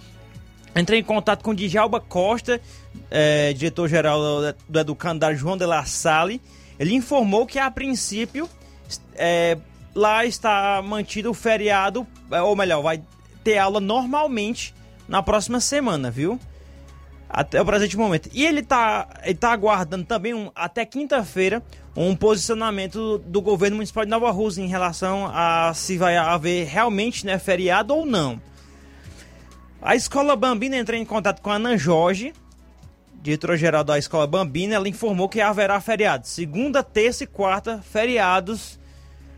[0.75, 2.61] entrei em contato com Djalba Costa,
[3.09, 4.19] é, diretor-geral
[4.67, 6.41] do Educandário João de La Salle.
[6.79, 8.49] Ele informou que, a princípio,
[9.15, 9.57] é,
[9.93, 13.01] lá está mantido o feriado, é, ou melhor, vai
[13.43, 14.73] ter aula normalmente
[15.07, 16.39] na próxima semana, viu?
[17.31, 18.29] até o presente momento.
[18.33, 21.63] E ele está ele tá aguardando também um, até quinta-feira
[21.95, 27.25] um posicionamento do governo municipal de Nova Rússia em relação a se vai haver realmente
[27.25, 28.41] né, feriado ou não.
[29.81, 32.33] A Escola Bambina entrou em contato com a Ana Jorge,
[33.19, 36.27] diretora-geral da Escola Bambina, ela informou que haverá feriado.
[36.27, 38.79] Segunda, terça e quarta, feriados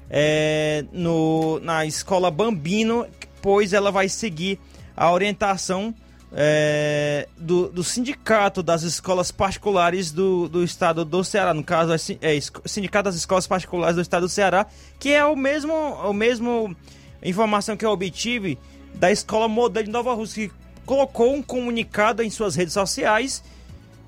[0.10, 3.08] é, no, na Escola Bambino,
[3.42, 4.60] pois ela vai seguir
[4.98, 5.96] a orientação
[6.34, 12.36] é, do, do, Sindicato das Escolas Particulares do, do Estado do Ceará, no caso, é,
[12.36, 14.68] é Sindicato das Escolas Particulares do Estado do Ceará,
[15.00, 16.76] que é o mesmo, o mesmo
[17.24, 18.60] informação que eu obtive
[18.96, 20.56] da Escola Modelo de Nova Rússia, que
[20.86, 23.44] colocou um comunicado em suas redes sociais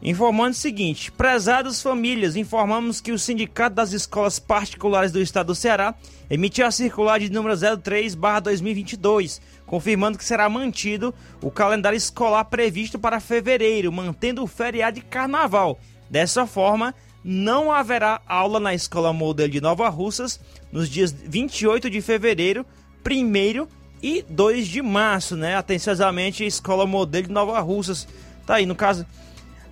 [0.02, 5.56] informando o seguinte: Prezadas famílias, informamos que o Sindicato das Escolas Particulares do Estado do
[5.56, 5.96] Ceará
[6.30, 13.20] emitiu a circular de número 03/2022 confirmando que será mantido o calendário escolar previsto para
[13.20, 15.80] fevereiro, mantendo o feriado de carnaval.
[16.10, 16.94] Dessa forma,
[17.24, 20.40] não haverá aula na Escola Modelo de Nova Russas
[20.72, 22.66] nos dias 28 de fevereiro,
[23.04, 23.68] 1
[24.06, 25.56] e 2 de março, né?
[25.56, 28.08] Atenciosamente, Escola Modelo de Nova Russas.
[28.46, 29.04] Tá aí, no caso,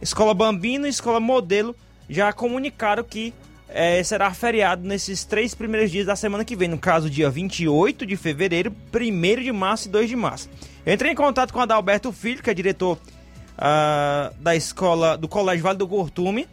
[0.01, 1.75] Escola Bambino e Escola Modelo
[2.09, 3.31] já comunicaram que
[3.69, 8.07] é, será feriado nesses três primeiros dias da semana que vem, no caso, dia 28
[8.07, 10.49] de fevereiro, 1 de março e 2 de março.
[10.83, 15.77] Entrei em contato com Adalberto Filho, que é diretor uh, da escola do Colégio Vale
[15.77, 16.47] do Gortume.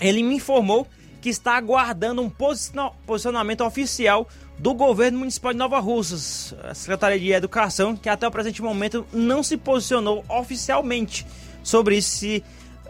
[0.00, 0.88] Ele me informou
[1.20, 4.26] que está aguardando um posicionamento oficial
[4.58, 9.06] do governo municipal de Nova Russas, a Secretaria de Educação, que até o presente momento
[9.12, 11.26] não se posicionou oficialmente
[11.62, 12.42] sobre se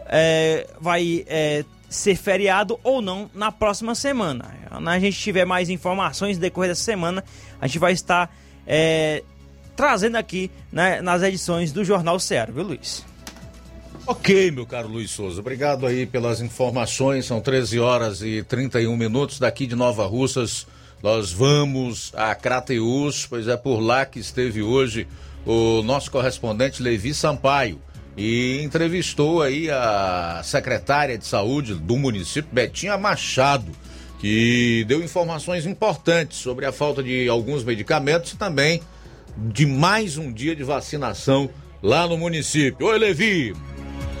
[0.07, 4.55] é, vai é, ser feriado ou não na próxima semana.
[4.69, 7.23] Quando a gente tiver mais informações decorrer dessa semana,
[7.59, 8.33] a gente vai estar
[8.67, 9.23] é,
[9.75, 13.03] trazendo aqui né, nas edições do Jornal Ceará, viu, Luiz?
[14.07, 17.25] Ok, meu caro Luiz Souza, obrigado aí pelas informações.
[17.25, 20.67] São 13 horas e 31 minutos daqui de Nova Russas.
[21.05, 25.07] Nós vamos a Crateus, pois é por lá que esteve hoje
[25.45, 27.79] o nosso correspondente Levi Sampaio
[28.17, 33.71] e entrevistou aí a secretária de saúde do município, Betinha Machado,
[34.17, 38.81] que deu informações importantes sobre a falta de alguns medicamentos e também
[39.37, 41.51] de mais um dia de vacinação
[41.83, 42.87] lá no município.
[42.87, 43.53] Oi, Levi!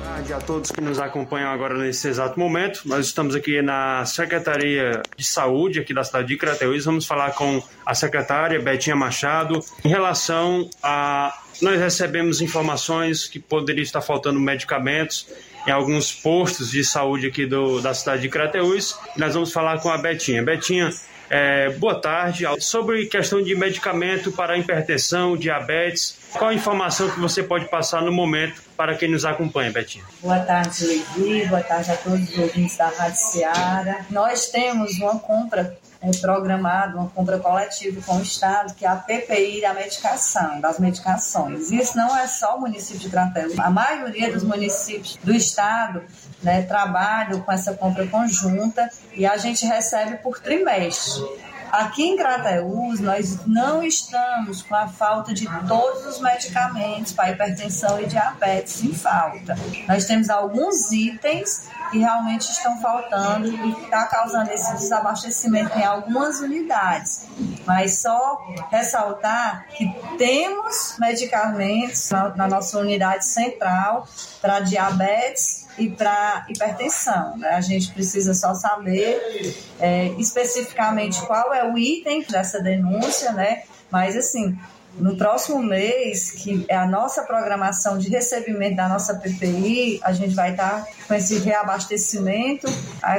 [0.05, 2.81] Tarde a todos que nos acompanham agora nesse exato momento.
[2.85, 6.85] Nós estamos aqui na Secretaria de Saúde aqui da cidade de Crateús.
[6.85, 13.81] Vamos falar com a secretária Betinha Machado em relação a nós recebemos informações que poderia
[13.81, 15.27] estar faltando medicamentos
[15.65, 18.95] em alguns postos de saúde aqui do, da cidade de Crateús.
[19.17, 20.43] Nós vamos falar com a Betinha.
[20.43, 20.91] Betinha,
[21.31, 22.45] é, boa tarde.
[22.59, 28.11] Sobre questão de medicamento para hipertensão, diabetes, qual a informação que você pode passar no
[28.11, 30.03] momento para quem nos acompanha, Betinha?
[30.21, 31.47] Boa tarde, Levi.
[31.47, 34.05] Boa tarde a todos os ouvintes da Rádio Seara.
[34.09, 38.95] Nós temos uma compra é, programada, uma compra coletiva com o Estado, que é a
[38.95, 41.71] PPI da medicação, das medicações.
[41.71, 43.57] Isso não é só o município de Crateus.
[43.57, 46.03] A maioria dos municípios do Estado
[46.43, 51.23] né, trabalham com essa compra conjunta e a gente recebe por trimestre.
[51.71, 57.99] Aqui em Crateús, nós não estamos com a falta de todos os medicamentos para hipertensão
[57.99, 59.55] e diabetes em falta.
[59.87, 66.39] Nós temos alguns itens que realmente estão faltando e está causando esse desabastecimento em algumas
[66.39, 67.25] unidades.
[67.65, 69.85] Mas só ressaltar que
[70.17, 74.07] temos medicamentos na, na nossa unidade central
[74.41, 77.37] para diabetes e para hipertensão.
[77.37, 77.49] Né?
[77.49, 83.63] A gente precisa só saber é, especificamente qual é o item dessa denúncia, né?
[83.91, 84.57] Mas assim,
[84.97, 90.33] no próximo mês, que é a nossa programação de recebimento da nossa PPI, a gente
[90.33, 92.67] vai estar com esse reabastecimento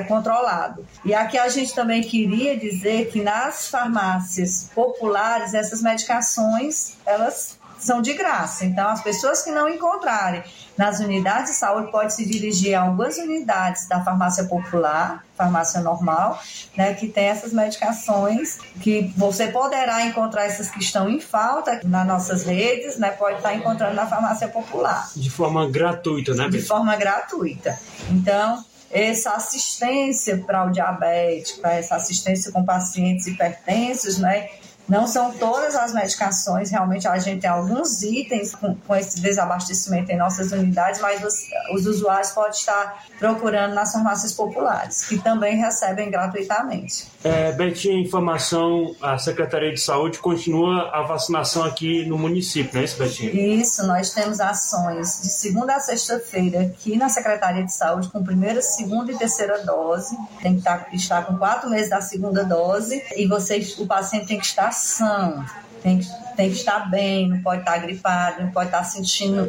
[0.08, 0.86] controlado.
[1.04, 8.02] E aqui a gente também queria dizer que nas farmácias populares, essas medicações, elas são
[8.02, 8.64] de graça.
[8.64, 10.42] Então, as pessoas que não encontrarem
[10.76, 16.40] nas unidades de saúde podem se dirigir a algumas unidades da farmácia popular, farmácia normal,
[16.76, 22.06] né, que tem essas medicações que você poderá encontrar essas que estão em falta nas
[22.06, 25.10] nossas redes, né, pode estar encontrando na farmácia popular.
[25.14, 26.48] De forma gratuita, né?
[26.48, 27.78] De forma gratuita.
[28.10, 34.48] Então, essa assistência para o diabético, para essa assistência com pacientes hipertensos, né,
[34.88, 40.10] não são todas as medicações, realmente a gente tem alguns itens com, com esse desabastecimento
[40.10, 41.34] em nossas unidades, mas os,
[41.72, 47.08] os, usuários podem estar procurando nas farmácias populares, que também recebem gratuitamente.
[47.24, 52.84] É, Betinha, informação, a Secretaria de Saúde continua a vacinação aqui no município, não é
[52.84, 53.32] isso, Betinha?
[53.32, 58.62] Isso, nós temos ações de segunda a sexta-feira aqui na Secretaria de Saúde com primeira,
[58.62, 60.16] segunda e terceira dose.
[60.40, 64.38] Tem que estar, estar com quatro meses da segunda dose e vocês, o paciente tem
[64.38, 65.44] que estar são,
[65.82, 69.48] tem que, tem que estar bem, não pode estar gripado, não pode estar sentindo,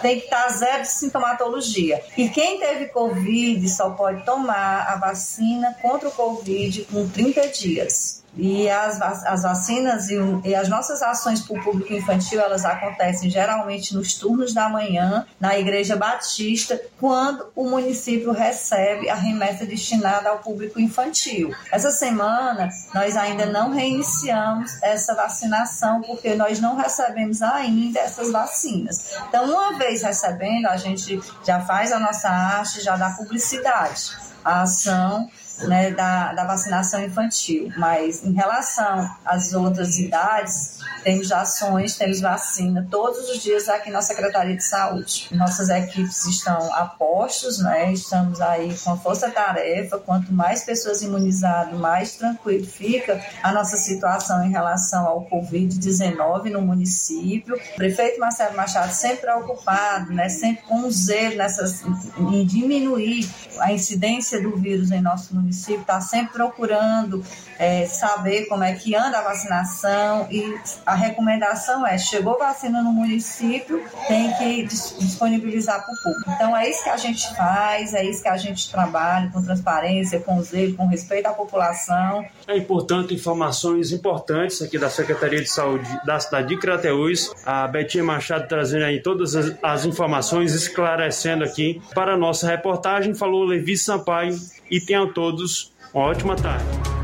[0.00, 2.02] tem que estar zero de sintomatologia.
[2.16, 8.23] E quem teve Covid só pode tomar a vacina contra o Covid com 30 dias.
[8.36, 13.30] E as, as vacinas e, e, as nossas ações para o público infantil, elas acontecem
[13.30, 20.28] geralmente nos turnos da manhã, na Igreja Batista, quando o município recebe a remessa destinada
[20.28, 21.54] ao público infantil.
[21.70, 29.14] Essa semana, nós ainda não reiniciamos essa vacinação, porque nós não recebemos ainda essas vacinas.
[29.28, 34.12] Então, uma vez recebendo, a gente já faz a nossa arte, já dá publicidade.
[34.44, 35.30] A ação
[35.62, 37.70] né, da, da vacinação infantil.
[37.76, 44.00] Mas em relação às outras idades, temos ações, temos vacina todos os dias aqui na
[44.00, 45.28] Secretaria de Saúde.
[45.32, 47.92] Nossas equipes estão a postos, né?
[47.92, 49.98] estamos aí com a força-tarefa.
[49.98, 56.62] Quanto mais pessoas imunizadas, mais tranquilo fica a nossa situação em relação ao Covid-19 no
[56.62, 57.54] município.
[57.54, 60.28] O prefeito Marcelo Machado sempre preocupado, né?
[60.28, 61.82] sempre com zelo nessas,
[62.18, 63.28] em diminuir
[63.60, 67.24] a incidência do vírus em nosso município, está sempre procurando
[67.58, 70.54] é, saber como é que anda a vacinação e
[70.84, 76.30] a recomendação é: chegou vacina no município, tem que disponibilizar para o público.
[76.30, 80.20] Então é isso que a gente faz, é isso que a gente trabalha com transparência,
[80.20, 82.24] com zelo, com respeito à população.
[82.46, 87.32] É importante informações importantes aqui da Secretaria de Saúde da cidade de Crateús.
[87.44, 93.14] A Betinha Machado trazendo aí todas as, as informações, esclarecendo aqui para a nossa reportagem.
[93.14, 94.38] Falou Levi Sampaio
[94.70, 96.94] e tenham todos uma ótima tarde.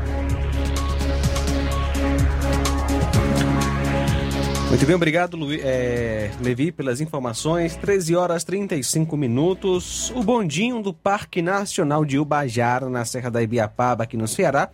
[4.69, 7.75] Muito bem, obrigado, Lu, é, Levi, pelas informações.
[7.75, 10.11] 13 horas 35 minutos.
[10.15, 14.69] O bondinho do Parque Nacional de Ubajara, na Serra da Ibiapaba, aqui no Ceará,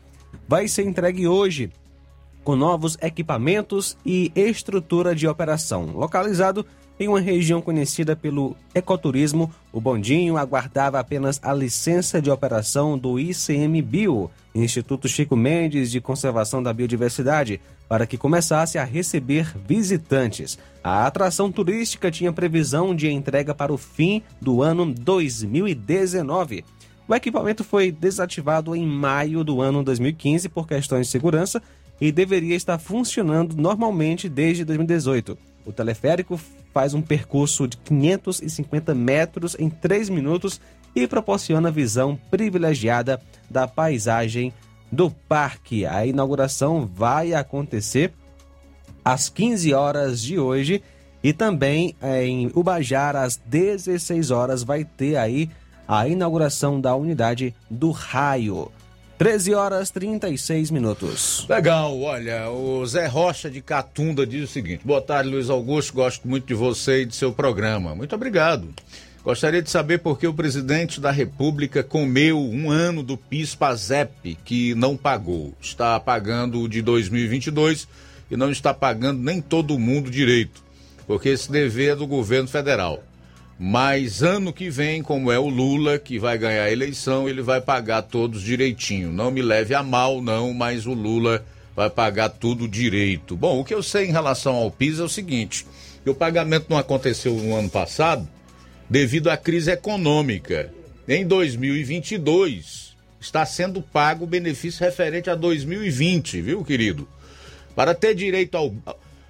[0.47, 1.71] vai ser entregue hoje
[2.43, 5.87] com novos equipamentos e estrutura de operação.
[5.95, 6.63] Localizado
[6.99, 13.19] em uma região conhecida pelo ecoturismo, o bondinho aguardava apenas a licença de operação do
[13.19, 20.57] ICMBio, Instituto Chico Mendes de Conservação da Biodiversidade, para que começasse a receber visitantes.
[20.83, 26.65] A atração turística tinha previsão de entrega para o fim do ano 2019.
[27.07, 31.61] O equipamento foi desativado em maio do ano 2015 por questões de segurança
[32.01, 35.37] e deveria estar funcionando normalmente desde 2018.
[35.65, 36.39] O teleférico
[36.77, 40.61] faz um percurso de 550 metros em 3 minutos
[40.95, 44.53] e proporciona visão privilegiada da paisagem
[44.91, 45.87] do parque.
[45.87, 48.13] A inauguração vai acontecer
[49.03, 50.83] às 15 horas de hoje
[51.23, 55.49] e também eh, em Ubajara às 16 horas vai ter aí
[55.87, 58.71] a inauguração da unidade do raio.
[59.17, 61.45] 13 horas 36 minutos.
[61.49, 66.27] Legal, olha, o Zé Rocha de Catunda diz o seguinte: Boa tarde, Luiz Augusto, gosto
[66.27, 67.95] muito de você e de seu programa.
[67.95, 68.67] Muito obrigado.
[69.23, 74.75] Gostaria de saber por que o presidente da República comeu um ano do PIS-PASEP que
[74.75, 75.53] não pagou.
[75.59, 77.87] Está pagando o de 2022
[78.29, 80.63] e não está pagando nem todo mundo direito,
[81.07, 83.03] porque esse dever é do governo federal.
[83.59, 87.59] Mas ano que vem, como é o Lula que vai ganhar a eleição, ele vai
[87.59, 89.11] pagar todos direitinho.
[89.11, 91.43] Não me leve a mal, não, mas o Lula
[91.75, 93.35] vai pagar tudo direito.
[93.35, 95.65] Bom, o que eu sei em relação ao PIS é o seguinte:
[96.05, 98.27] o pagamento não aconteceu no ano passado
[98.87, 100.71] devido à crise econômica.
[101.07, 107.07] Em 2022 está sendo pago o benefício referente a 2020, viu, querido?
[107.75, 108.73] Para ter direito ao.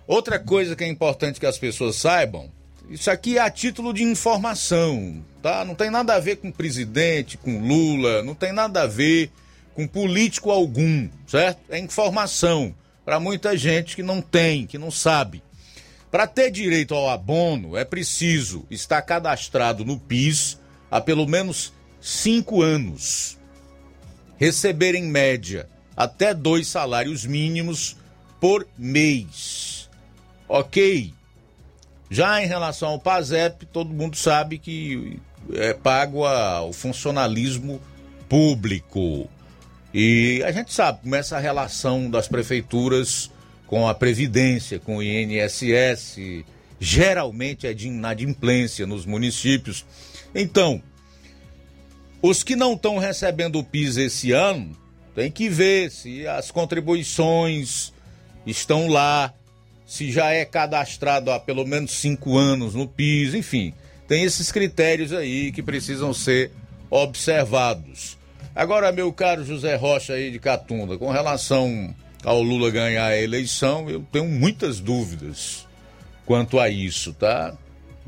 [0.06, 2.50] Outra coisa que é importante que as pessoas saibam
[2.90, 5.66] isso aqui é a título de informação, tá?
[5.66, 9.30] Não tem nada a ver com presidente, com Lula, não tem nada a ver
[9.74, 11.60] com político algum, certo?
[11.70, 12.74] É informação
[13.04, 15.44] para muita gente que não tem, que não sabe.
[16.10, 20.58] Para ter direito ao abono, é preciso estar cadastrado no PIS
[20.90, 23.38] há pelo menos cinco anos,
[24.38, 27.98] receber em média até dois salários mínimos
[28.40, 29.90] por mês.
[30.48, 31.17] Ok?
[32.10, 35.20] Já em relação ao PASEP, todo mundo sabe que
[35.54, 37.82] é pago ao funcionalismo
[38.30, 39.30] público.
[39.94, 43.32] E a gente sabe como é essa relação das prefeituras
[43.66, 46.18] com a Previdência, com o INSS,
[46.80, 49.86] geralmente é de inadimplência nos municípios.
[50.34, 50.82] Então,
[52.22, 54.76] os que não estão recebendo o PIS esse ano,
[55.14, 57.92] tem que ver se as contribuições
[58.46, 59.34] estão lá,
[59.88, 63.74] se já é cadastrado há pelo menos cinco anos no PIS, enfim,
[64.06, 66.52] tem esses critérios aí que precisam ser
[66.90, 68.18] observados.
[68.54, 73.90] Agora, meu caro José Rocha aí de Catunda, com relação ao Lula ganhar a eleição,
[73.90, 75.66] eu tenho muitas dúvidas
[76.26, 77.56] quanto a isso, tá?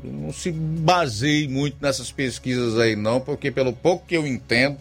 [0.04, 4.76] Não se baseie muito nessas pesquisas aí, não, porque pelo pouco que eu entendo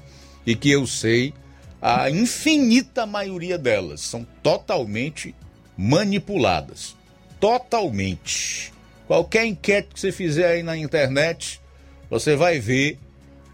[0.45, 1.33] e que eu sei,
[1.81, 5.33] a infinita maioria delas são totalmente
[5.81, 6.93] manipuladas.
[7.39, 8.73] Totalmente.
[9.07, 11.61] Qualquer enquete que você fizer aí na internet,
[12.09, 12.99] você vai ver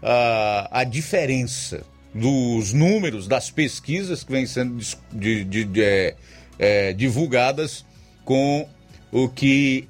[0.02, 6.16] uh, a diferença dos números das pesquisas que vêm sendo de, de, de, é,
[6.58, 7.86] é, divulgadas
[8.24, 8.68] com
[9.12, 9.88] o que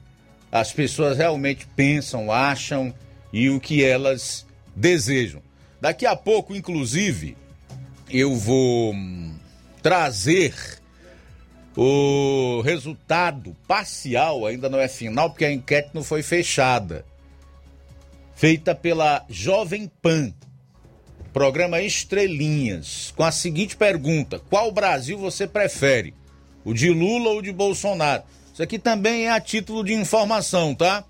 [0.53, 2.93] as pessoas realmente pensam, acham
[3.33, 4.45] e o que elas
[4.75, 5.41] desejam.
[5.81, 7.35] Daqui a pouco, inclusive,
[8.11, 9.35] eu vou hum,
[9.83, 10.76] trazer
[11.77, 17.05] o resultado parcial, ainda não é final, porque a enquete não foi fechada.
[18.35, 20.33] Feita pela Jovem Pan,
[21.33, 26.15] programa Estrelinhas, com a seguinte pergunta: Qual Brasil você prefere?
[26.65, 28.23] O de Lula ou de Bolsonaro?
[28.53, 31.05] Isso aqui também é a título de informação, tá?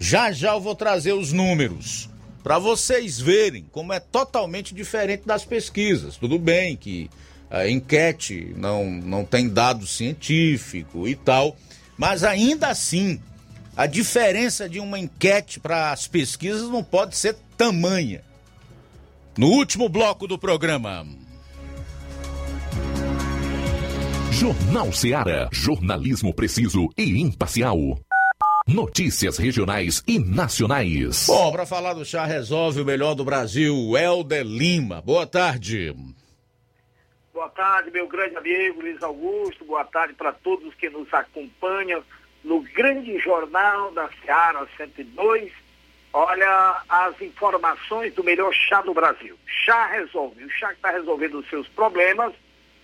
[0.00, 2.08] Já já eu vou trazer os números
[2.42, 6.16] para vocês verem como é totalmente diferente das pesquisas.
[6.16, 7.10] Tudo bem que
[7.50, 11.56] a enquete não, não tem dado científico e tal,
[11.96, 13.20] mas ainda assim
[13.76, 18.22] a diferença de uma enquete para as pesquisas não pode ser tamanha.
[19.36, 21.06] No último bloco do programa.
[24.32, 25.48] Jornal Seara.
[25.52, 27.78] Jornalismo preciso e imparcial.
[28.66, 31.24] Notícias regionais e nacionais.
[31.26, 35.00] Bom, para falar do chá resolve o melhor do Brasil, Helder Lima.
[35.00, 35.94] Boa tarde.
[37.38, 39.64] Boa tarde, meu grande amigo Luiz Augusto.
[39.64, 42.02] Boa tarde para todos que nos acompanham
[42.42, 45.52] no grande jornal da Seara 102
[46.12, 49.38] Olha as informações do melhor chá do Brasil.
[49.46, 50.42] Chá resolve.
[50.42, 52.34] O chá que está resolvendo os seus problemas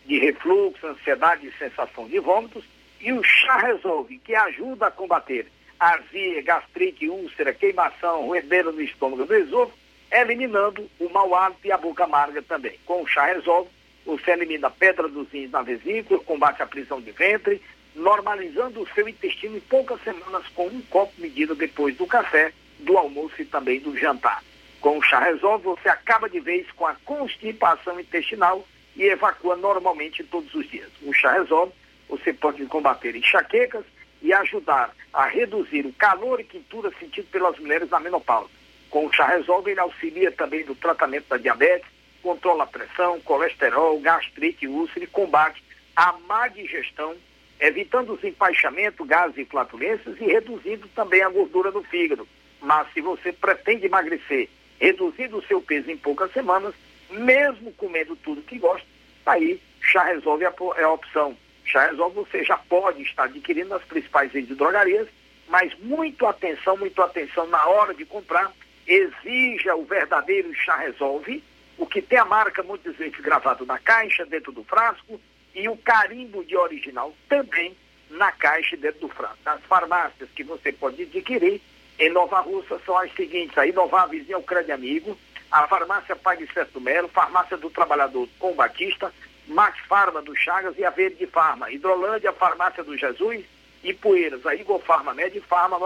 [0.07, 2.65] de refluxo, ansiedade e sensação de vômitos.
[3.01, 5.49] E o chá resolve, que ajuda a combater
[5.81, 9.77] azia, gastrite, úlcera, queimação, ruedeira no estômago do esôfago,
[10.13, 12.79] eliminando o mau hálito e a boca amarga também.
[12.87, 13.69] Com o chá resolve,
[14.05, 17.61] você elimina a pedra dos rins na vesícula, combate a prisão de ventre,
[17.95, 22.99] normalizando o seu intestino em poucas semanas com um copo medido depois do café do
[22.99, 24.43] almoço e também do jantar.
[24.81, 30.23] Com o chá resolve, você acaba de vez com a constipação intestinal e evacua normalmente
[30.25, 30.91] todos os dias.
[31.03, 31.73] O chá resolve,
[32.09, 33.85] você pode combater enxaquecas
[34.21, 38.51] e ajudar a reduzir o calor e quintura sentido pelas mulheres na menopausa.
[38.91, 41.89] Com o chá resolve, ele auxilia também no tratamento da diabetes,
[42.25, 45.63] controla a pressão, colesterol, gastrite, úlcera e combate
[45.95, 47.15] a má digestão,
[47.61, 52.27] evitando os empaixamentos, gases e flatulências e reduzindo também a gordura no fígado.
[52.63, 54.49] Mas se você pretende emagrecer,
[54.81, 56.75] reduzindo o seu peso em poucas semanas,
[57.11, 58.87] mesmo comendo tudo que gosta,
[59.27, 61.37] aí chá resolve é a opção.
[61.67, 65.07] Chá resolve você já pode estar adquirindo nas principais redes de drogarias,
[65.47, 68.51] mas muito atenção, muito atenção na hora de comprar.
[68.87, 71.45] Exija o verdadeiro chá resolve,
[71.79, 75.21] o que tem a marca muitas vezes gravado na caixa, dentro do frasco,
[75.55, 77.77] e o carimbo de original também
[78.11, 79.39] na caixa dentro do frasco.
[79.45, 81.61] Nas farmácias que você pode adquirir,
[81.99, 85.17] em Nova Russa são as seguintes, a Inovar Vizinha Ucrânia é Amigo,
[85.51, 89.13] a Farmácia Pai Certo Melo, Farmácia do Trabalhador com Batista,
[89.47, 93.45] Max Farma do Chagas e a Verde Farma, Hidrolândia, Farmácia do Jesus
[93.85, 95.79] e Poeiras, a Igor Farma Med Farma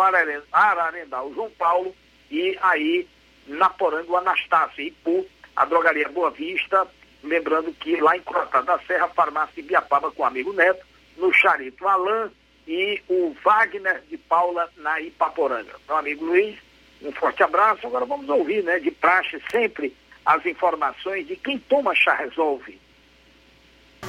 [0.53, 1.95] Ararendal, João Paulo
[2.31, 3.07] e aí
[3.47, 5.27] na Porango Anastácio Ipu,
[5.59, 6.87] a Drogaria Boa Vista,
[7.23, 10.87] lembrando que lá em Crotá da Serra, Farmácia Ibiapaba com o amigo Neto,
[11.17, 12.31] no Charito Alain,
[12.67, 15.75] e o Wagner de Paula na Ipaporanga.
[15.89, 16.57] Meu amigo Luiz,
[17.03, 17.87] um forte abraço.
[17.87, 19.93] Agora vamos ouvir, né, de praxe sempre
[20.25, 22.79] as informações de quem toma chá resolve.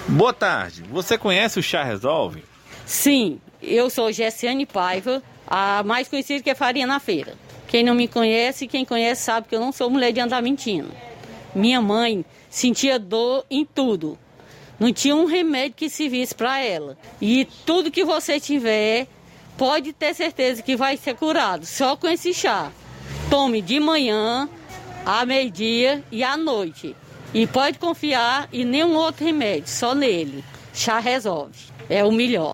[0.09, 0.83] Boa tarde.
[0.83, 2.43] Você conhece o chá resolve?
[2.85, 7.33] Sim, Eu sou Gessiane Paiva, a mais conhecida que é Farinha na Feira.
[7.67, 10.91] Quem não me conhece, quem conhece sabe que eu não sou mulher de andar mentindo.
[11.53, 14.17] Minha mãe sentia dor em tudo.
[14.79, 16.97] Não tinha um remédio que servisse para ela.
[17.21, 19.07] E tudo que você tiver,
[19.57, 22.71] pode ter certeza que vai ser curado só com esse chá.
[23.29, 24.47] Tome de manhã,
[25.05, 26.95] à meio-dia e à noite.
[27.33, 30.43] E pode confiar em nenhum outro remédio, só nele.
[30.73, 31.59] Chá resolve.
[31.89, 32.53] É o melhor.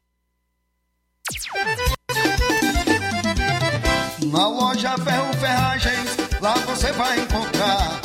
[4.31, 8.04] Na loja Ferro Ferragens, lá você vai encontrar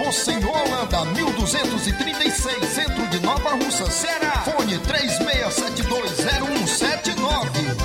[0.00, 4.42] Rua Monsenhor Holanda, 1236, centro de Nova Russa, Ceará.
[4.44, 7.76] Fone 36720179.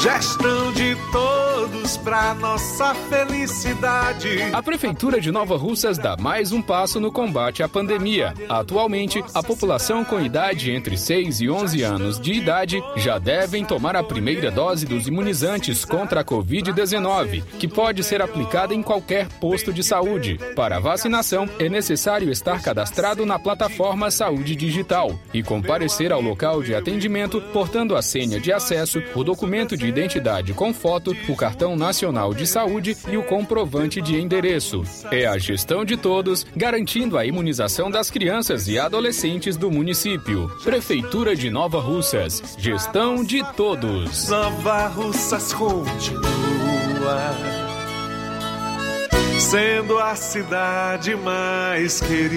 [0.00, 3.41] Gestão de todos para nossa felicidade.
[4.52, 8.34] A Prefeitura de Nova Russas dá mais um passo no combate à pandemia.
[8.48, 13.96] Atualmente, a população com idade entre 6 e 11 anos de idade já devem tomar
[13.96, 19.72] a primeira dose dos imunizantes contra a Covid-19, que pode ser aplicada em qualquer posto
[19.72, 20.38] de saúde.
[20.54, 26.62] Para a vacinação, é necessário estar cadastrado na plataforma Saúde Digital e comparecer ao local
[26.62, 31.74] de atendimento portando a senha de acesso, o documento de identidade com foto, o cartão
[31.74, 34.82] nacional de saúde e o comprovante de endereço.
[35.10, 40.54] É a gestão de todos, garantindo a imunização das crianças e adolescentes do município.
[40.62, 42.42] Prefeitura de Nova Russas.
[42.58, 44.28] Gestão de todos.
[44.28, 47.34] Nova Russas continua
[49.38, 52.34] sendo a cidade mais querida.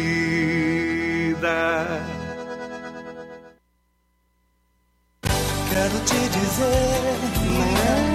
[5.70, 8.15] Quero te dizer,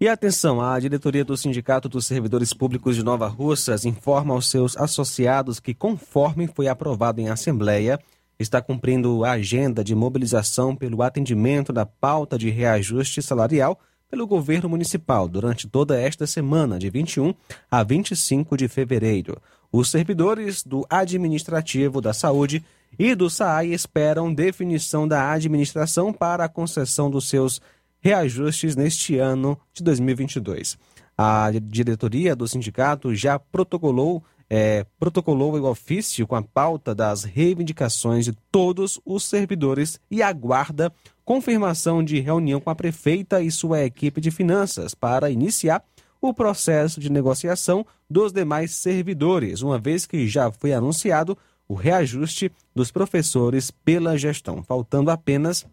[0.00, 4.74] E atenção, a diretoria do Sindicato dos Servidores Públicos de Nova Russas informa aos seus
[4.74, 8.00] associados que, conforme foi aprovado em Assembleia,
[8.38, 13.78] está cumprindo a agenda de mobilização pelo atendimento da pauta de reajuste salarial
[14.10, 17.34] pelo governo municipal durante toda esta semana, de 21
[17.70, 19.36] a 25 de fevereiro.
[19.70, 22.64] Os servidores do Administrativo da Saúde
[22.98, 27.60] e do SAAI esperam definição da administração para a concessão dos seus
[28.00, 30.78] reajustes neste ano de 2022.
[31.16, 38.24] A diretoria do sindicato já protocolou é, protocolou o ofício com a pauta das reivindicações
[38.24, 40.92] de todos os servidores e aguarda
[41.24, 45.84] confirmação de reunião com a prefeita e sua equipe de finanças para iniciar
[46.20, 52.50] o processo de negociação dos demais servidores, uma vez que já foi anunciado o reajuste
[52.74, 55.64] dos professores pela gestão, faltando apenas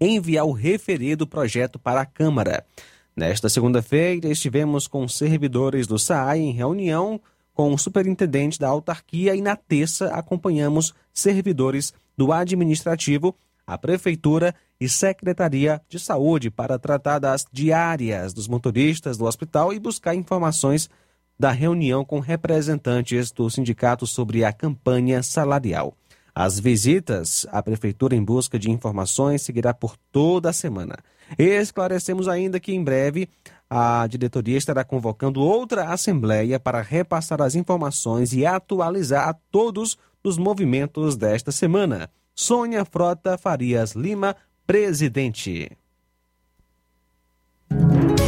[0.00, 2.64] enviar o referido projeto para a Câmara.
[3.16, 7.20] Nesta segunda-feira, estivemos com servidores do SAAI em reunião
[7.52, 13.34] com o superintendente da autarquia e na terça acompanhamos servidores do administrativo,
[13.66, 19.80] a prefeitura e secretaria de saúde para tratar das diárias dos motoristas do hospital e
[19.80, 20.88] buscar informações
[21.36, 25.96] da reunião com representantes do sindicato sobre a campanha salarial.
[26.38, 30.94] As visitas à prefeitura em busca de informações seguirá por toda a semana.
[31.36, 33.28] Esclarecemos ainda que em breve
[33.68, 40.38] a diretoria estará convocando outra assembleia para repassar as informações e atualizar a todos os
[40.38, 42.08] movimentos desta semana.
[42.36, 45.76] Sônia Frota Farias Lima, presidente.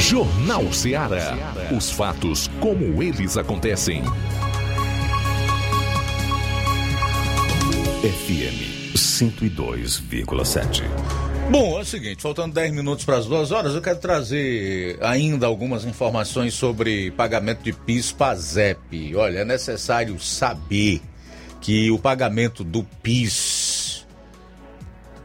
[0.00, 1.36] Jornal Ceará.
[1.72, 4.02] Os fatos como eles acontecem.
[8.00, 10.84] FM 102,7.
[11.50, 15.46] Bom, é o seguinte, faltando 10 minutos para as duas horas, eu quero trazer ainda
[15.46, 19.14] algumas informações sobre pagamento de PIS PASEP.
[19.14, 21.02] Olha, é necessário saber
[21.60, 24.06] que o pagamento do PIS,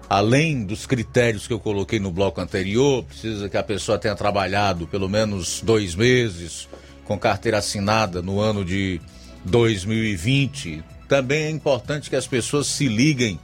[0.10, 4.86] além dos critérios que eu coloquei no bloco anterior, precisa que a pessoa tenha trabalhado
[4.86, 6.68] pelo menos dois meses
[7.06, 9.00] com carteira assinada no ano de
[9.46, 13.40] 2020, também é importante que as pessoas se liguem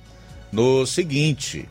[0.51, 1.67] no seguinte,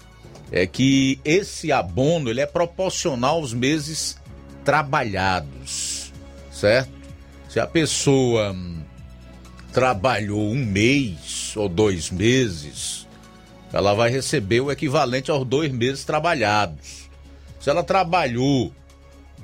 [0.51, 4.17] é que esse abono ele é proporcional aos meses
[4.65, 6.13] trabalhados,
[6.51, 6.91] certo?
[7.49, 8.81] Se a pessoa hum,
[9.73, 13.07] trabalhou um mês ou dois meses,
[13.73, 17.09] ela vai receber o equivalente aos dois meses trabalhados.
[17.61, 18.73] Se ela trabalhou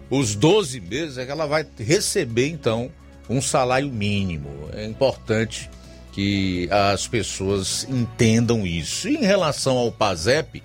[0.08, 2.90] os 12 meses, é que ela vai receber então
[3.28, 4.68] um salário mínimo.
[4.72, 5.68] É importante
[6.16, 9.06] que as pessoas entendam isso.
[9.06, 10.62] Em relação ao PASEP,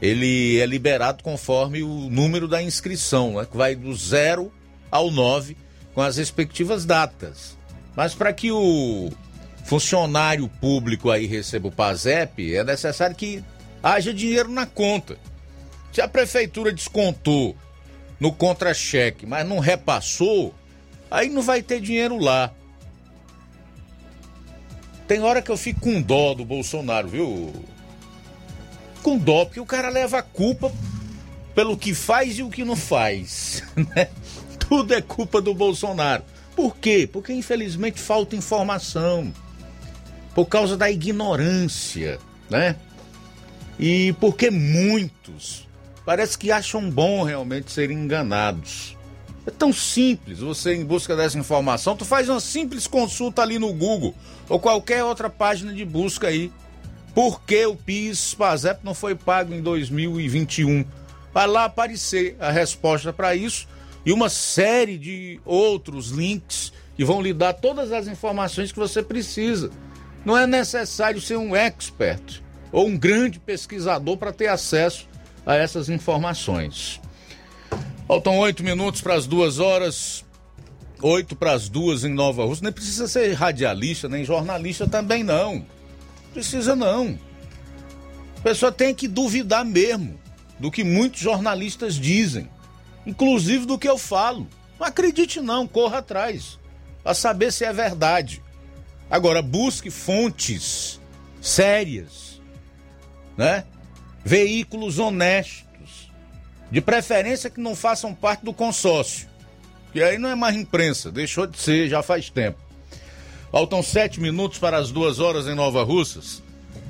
[0.00, 4.52] ele é liberado conforme o número da inscrição, né, que vai do 0
[4.92, 5.56] ao 9,
[5.92, 7.58] com as respectivas datas.
[7.96, 9.10] Mas para que o
[9.64, 13.42] funcionário público aí receba o PASEP, é necessário que
[13.82, 15.18] haja dinheiro na conta.
[15.92, 17.56] Se a prefeitura descontou
[18.20, 20.54] no contra-cheque, mas não repassou,
[21.10, 22.54] aí não vai ter dinheiro lá.
[25.06, 27.52] Tem hora que eu fico com dó do Bolsonaro, viu?
[29.02, 30.72] Com dó, porque o cara leva a culpa
[31.54, 33.62] pelo que faz e o que não faz.
[33.76, 34.08] Né?
[34.58, 36.22] Tudo é culpa do Bolsonaro.
[36.56, 37.08] Por quê?
[37.10, 39.32] Porque infelizmente falta informação.
[40.34, 42.18] Por causa da ignorância,
[42.48, 42.76] né?
[43.78, 45.68] E porque muitos
[46.04, 48.96] parece que acham bom realmente serem enganados.
[49.46, 53.72] É tão simples você em busca dessa informação, tu faz uma simples consulta ali no
[53.72, 54.14] Google
[54.48, 56.52] ou qualquer outra página de busca aí.
[57.14, 60.84] Por que o PIS PASEP não foi pago em 2021?
[61.34, 63.66] Vai lá aparecer a resposta para isso
[64.06, 69.02] e uma série de outros links que vão lhe dar todas as informações que você
[69.02, 69.70] precisa.
[70.24, 72.40] Não é necessário ser um expert
[72.70, 75.08] ou um grande pesquisador para ter acesso
[75.44, 77.01] a essas informações.
[78.12, 80.22] Faltam oito minutos para as duas horas.
[81.00, 82.64] Oito para as duas em Nova Rússia.
[82.64, 85.64] Nem precisa ser radialista, nem jornalista também, não.
[86.30, 87.18] Precisa não.
[88.36, 90.20] A pessoa tem que duvidar mesmo
[90.58, 92.50] do que muitos jornalistas dizem.
[93.06, 94.46] Inclusive do que eu falo.
[94.78, 96.58] Não acredite não, corra atrás.
[97.02, 98.42] Para saber se é verdade.
[99.10, 101.00] Agora, busque fontes
[101.40, 102.42] sérias,
[103.38, 103.64] né?
[104.22, 105.61] Veículos honestos
[106.72, 109.28] de preferência que não façam parte do consórcio.
[109.94, 112.58] E aí não é mais imprensa, deixou de ser já faz tempo.
[113.50, 116.42] Faltam sete minutos para as duas horas em Nova Russas.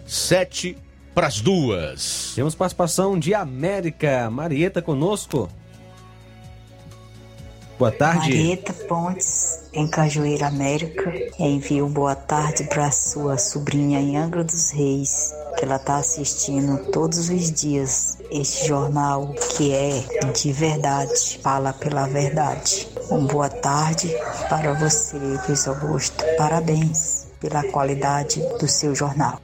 [0.07, 0.79] Sete
[1.13, 2.31] para as duas.
[2.37, 4.31] Temos participação de América.
[4.31, 5.51] Marieta conosco.
[7.83, 8.29] Boa tarde.
[8.29, 11.13] Marieta Pontes, em Cajueira América.
[11.37, 17.29] Envio boa tarde para sua sobrinha em Angra dos Reis, que ela está assistindo todos
[17.29, 20.01] os dias este jornal que é
[20.33, 22.87] de verdade, fala pela verdade.
[23.11, 24.15] Uma boa tarde
[24.49, 26.25] para você, Luiz Augusto.
[26.39, 29.41] Parabéns pela qualidade do seu jornal.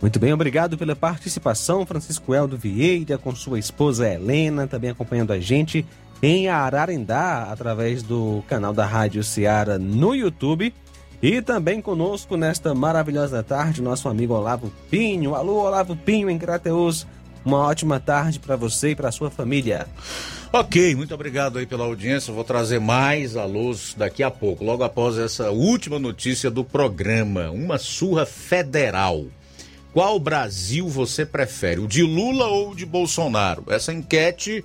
[0.00, 5.38] Muito bem, obrigado pela participação, Francisco Eldo Vieira, com sua esposa Helena, também acompanhando a
[5.38, 5.84] gente
[6.22, 10.72] em Ararendá, através do canal da Rádio Ceará no YouTube.
[11.22, 15.34] E também conosco nesta maravilhosa tarde, nosso amigo Olavo Pinho.
[15.34, 17.06] Alô, Olavo Pinho, em Crateus.
[17.44, 19.86] Uma ótima tarde para você e para sua família.
[20.52, 22.32] Ok, muito obrigado aí pela audiência.
[22.32, 27.50] Vou trazer mais alôs daqui a pouco, logo após essa última notícia do programa.
[27.50, 29.26] Uma surra federal.
[29.92, 33.64] Qual Brasil você prefere, o de Lula ou o de Bolsonaro?
[33.68, 34.64] Essa enquete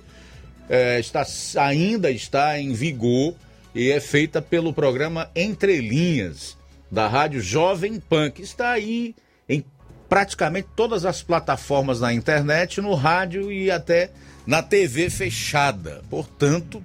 [0.72, 1.22] é, está,
[1.58, 3.34] ainda está em vigor
[3.74, 6.56] e é feita pelo programa Entre Linhas,
[6.90, 9.14] da rádio Jovem Pan, que está aí
[9.46, 9.62] em
[10.08, 14.12] praticamente todas as plataformas na internet, no rádio e até
[14.46, 16.02] na TV fechada.
[16.08, 16.82] Portanto,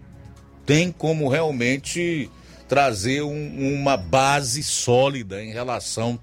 [0.66, 2.30] tem como realmente
[2.68, 6.20] trazer um, uma base sólida em relação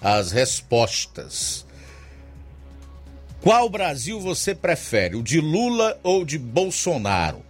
[0.00, 1.66] às respostas.
[3.40, 7.44] Qual Brasil você prefere, o de Lula ou de Bolsonaro?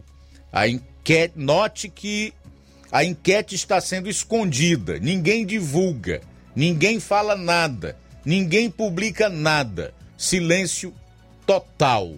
[0.51, 2.33] A enquete, note que
[2.89, 6.21] a enquete está sendo escondida, ninguém divulga,
[6.55, 9.93] ninguém fala nada, ninguém publica nada.
[10.17, 10.93] Silêncio
[11.45, 12.15] total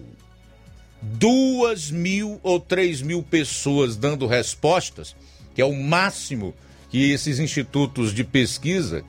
[1.02, 5.16] duas mil ou três mil pessoas dando respostas,
[5.54, 6.54] que é o máximo
[6.90, 9.04] que esses institutos de pesquisa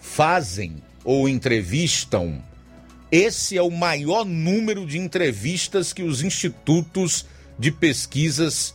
[0.00, 2.42] fazem ou entrevistam.
[3.10, 7.26] Esse é o maior número de entrevistas que os institutos
[7.58, 8.74] de pesquisas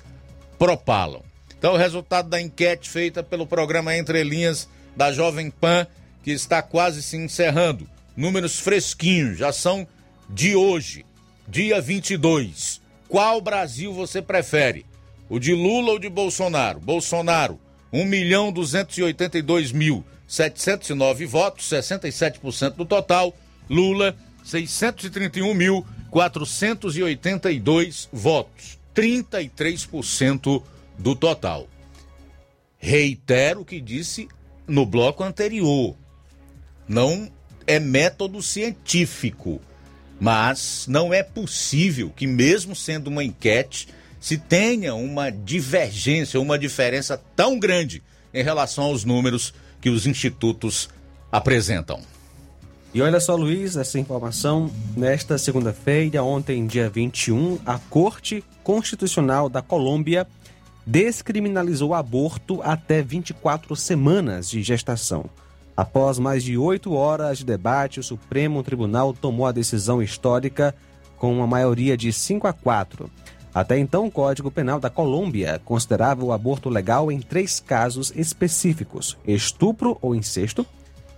[0.60, 1.23] propalam.
[1.57, 5.88] Então, o resultado da enquete feita pelo programa Entre Linhas da Jovem Pan,
[6.23, 7.89] que está quase se encerrando.
[8.15, 9.88] Números fresquinhos, já são
[10.30, 11.06] de hoje
[11.48, 12.82] dia 22.
[13.07, 14.86] Qual Brasil você prefere?
[15.30, 16.80] O de Lula ou de Bolsonaro?
[16.80, 17.60] Bolsonaro,
[17.91, 23.34] 1 milhão 282 mil 709 votos, 67% do total.
[23.69, 30.61] Lula, 631 mil 482 votos, 33%
[30.98, 31.68] do total.
[32.78, 34.28] Reitero o que disse
[34.68, 35.95] no bloco anterior.
[36.88, 37.32] Não
[37.65, 39.61] é método científico.
[40.19, 43.88] Mas não é possível que, mesmo sendo uma enquete,
[44.19, 48.02] se tenha uma divergência, uma diferença tão grande
[48.34, 50.89] em relação aos números que os institutos
[51.31, 52.02] apresentam.
[52.94, 54.72] E olha só, Luiz, essa informação.
[54.95, 60.26] Nesta segunda-feira, ontem, dia 21, a Corte Constitucional da Colômbia
[60.85, 65.30] descriminalizou o aborto até 24 semanas de gestação.
[65.78, 70.74] Após mais de oito horas de debate, o Supremo Tribunal tomou a decisão histórica
[71.20, 73.08] com uma maioria de 5 a 4.
[73.54, 79.16] Até então, o Código Penal da Colômbia considerava o aborto legal em três casos específicos:
[79.28, 80.66] estupro ou incesto,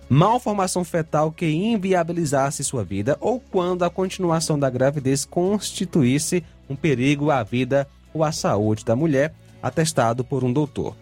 [0.09, 7.31] malformação fetal que inviabilizasse sua vida ou quando a continuação da gravidez constituísse um perigo
[7.31, 9.33] à vida ou à saúde da mulher,
[9.63, 10.95] atestado por um doutor.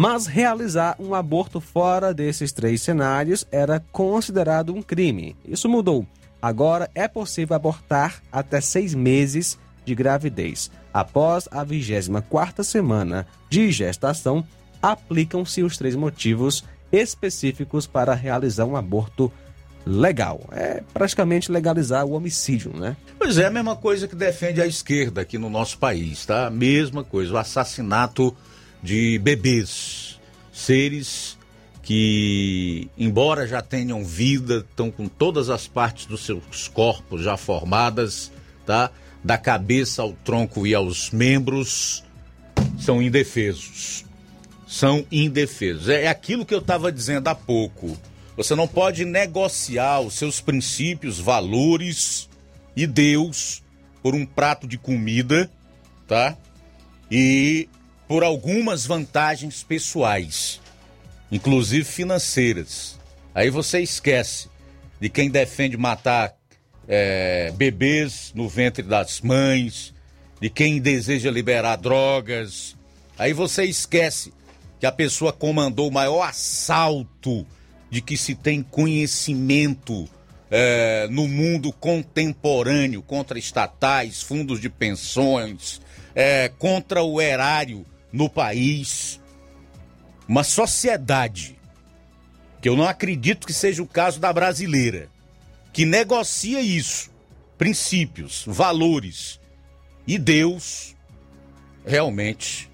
[0.00, 5.34] Mas realizar um aborto fora desses três cenários era considerado um crime.
[5.44, 6.06] Isso mudou.
[6.40, 10.70] Agora é possível abortar até seis meses de gravidez.
[10.94, 14.46] Após a 24 semana de gestação,
[14.80, 16.62] aplicam-se os três motivos
[16.92, 19.32] específicos para realizar um aborto
[19.84, 20.42] legal.
[20.52, 22.96] É praticamente legalizar o homicídio, né?
[23.18, 26.46] Pois é, a mesma coisa que defende a esquerda aqui no nosso país, tá?
[26.46, 28.32] A mesma coisa, o assassinato
[28.82, 30.18] de bebês,
[30.52, 31.36] seres
[31.82, 38.30] que, embora já tenham vida, estão com todas as partes dos seus corpos já formadas,
[38.66, 38.90] tá?
[39.24, 42.04] Da cabeça ao tronco e aos membros,
[42.78, 44.04] são indefesos.
[44.66, 45.88] são indefesos.
[45.88, 47.96] É aquilo que eu estava dizendo há pouco.
[48.36, 52.28] Você não pode negociar os seus princípios, valores
[52.76, 53.62] e Deus
[54.02, 55.50] por um prato de comida,
[56.06, 56.36] tá?
[57.10, 57.66] E
[58.08, 60.60] por algumas vantagens pessoais,
[61.30, 62.98] inclusive financeiras.
[63.34, 64.48] Aí você esquece
[64.98, 66.34] de quem defende matar
[66.88, 69.92] é, bebês no ventre das mães,
[70.40, 72.74] de quem deseja liberar drogas.
[73.18, 74.32] Aí você esquece
[74.80, 77.46] que a pessoa comandou o maior assalto
[77.90, 80.08] de que se tem conhecimento
[80.50, 85.80] é, no mundo contemporâneo contra estatais, fundos de pensões,
[86.14, 89.20] é, contra o erário no país.
[90.26, 91.58] Uma sociedade,
[92.60, 95.08] que eu não acredito que seja o caso da brasileira,
[95.72, 97.10] que negocia isso,
[97.56, 99.40] princípios, valores,
[100.06, 100.94] e Deus
[101.84, 102.70] realmente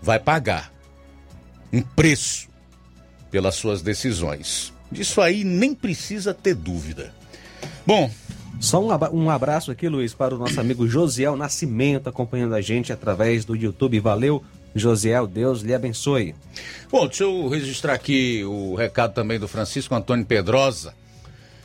[0.00, 0.72] vai pagar
[1.72, 2.48] um preço
[3.30, 4.72] pelas suas decisões.
[4.90, 7.14] Disso aí nem precisa ter dúvida.
[7.86, 8.10] Bom.
[8.60, 8.80] Só
[9.12, 13.56] um abraço aqui, Luiz, para o nosso amigo Josiel Nascimento, acompanhando a gente através do
[13.56, 13.98] YouTube.
[13.98, 14.42] Valeu,
[14.74, 16.34] Josiel, Deus lhe abençoe.
[16.90, 20.94] Bom, deixa eu registrar aqui o recado também do Francisco Antônio Pedrosa.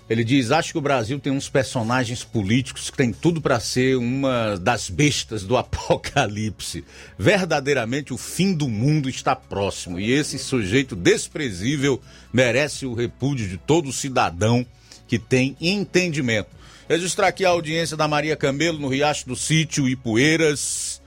[0.09, 3.97] Ele diz: Acho que o Brasil tem uns personagens políticos que tem tudo para ser
[3.97, 6.83] uma das bestas do apocalipse.
[7.17, 12.01] Verdadeiramente o fim do mundo está próximo e esse sujeito desprezível
[12.31, 14.65] merece o repúdio de todo cidadão
[15.07, 16.56] que tem entendimento.
[16.89, 21.01] Registrar aqui a audiência da Maria Camelo no Riacho do Sítio Ipueiras,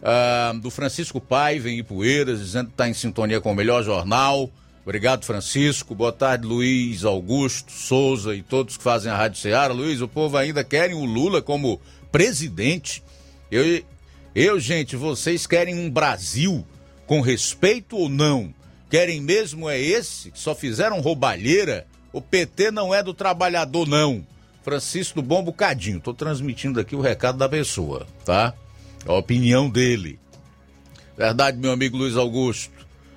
[0.00, 4.50] uh, do Francisco Paiva em Ipueiras, dizendo que está em sintonia com o melhor jornal.
[4.82, 5.94] Obrigado, Francisco.
[5.94, 9.74] Boa tarde, Luiz, Augusto, Souza e todos que fazem a Rádio Ceará.
[9.74, 13.02] Luiz, o povo ainda querem o Lula como presidente.
[13.50, 13.82] Eu,
[14.34, 16.66] eu, gente, vocês querem um Brasil
[17.06, 18.54] com respeito ou não?
[18.88, 20.32] Querem mesmo é esse?
[20.34, 21.86] Só fizeram roubalheira?
[22.10, 24.24] O PT não é do trabalhador, não.
[24.66, 26.00] Francisco do Bom Bocadinho.
[26.00, 28.52] Tô transmitindo aqui o recado da pessoa, tá?
[29.06, 30.18] A opinião dele.
[31.16, 32.72] Verdade, meu amigo Luiz Augusto.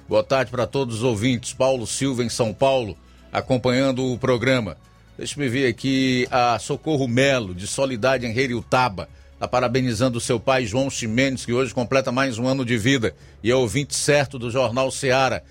[0.08, 1.52] Boa tarde para todos os ouvintes.
[1.52, 2.96] Paulo Silva em São Paulo,
[3.34, 4.78] acompanhando o programa.
[5.18, 9.10] Deixa me ver aqui a Socorro Melo, de Solidade em Heriutaba.
[9.34, 13.16] Está parabenizando o seu pai, João Ximenes, que hoje completa mais um ano de vida
[13.42, 15.44] e é ouvinte certo do Jornal Seara.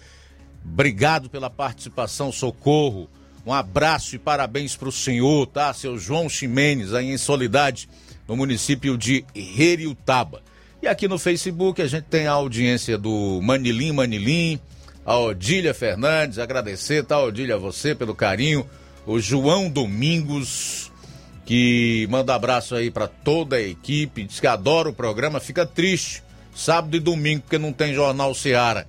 [0.65, 3.11] Obrigado pela participação, Socorro.
[3.49, 5.73] Um abraço e parabéns para o senhor, tá?
[5.73, 7.89] Seu João Ximenes, aí em Solidade,
[8.29, 10.43] no município de Heriutaba.
[10.83, 14.61] E aqui no Facebook a gente tem a audiência do Manilim Manilim,
[15.03, 18.69] a Odília Fernandes, agradecer, tá, Odília, a você pelo carinho.
[19.07, 20.93] O João Domingos,
[21.47, 26.23] que manda abraço aí para toda a equipe, diz que adora o programa, fica triste
[26.55, 28.87] sábado e domingo porque não tem Jornal Seara.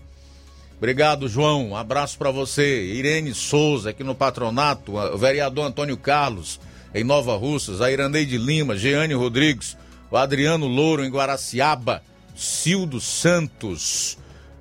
[0.79, 1.69] Obrigado, João.
[1.69, 2.83] Um abraço para você.
[2.85, 4.95] Irene Souza, aqui no patronato.
[4.95, 6.59] O vereador Antônio Carlos,
[6.95, 7.79] em Nova Russas.
[7.79, 9.77] A Iraneide Lima, Jeane Rodrigues
[10.11, 12.01] o Adriano Louro em Guaraciaba,
[12.35, 14.17] Cildo Santos,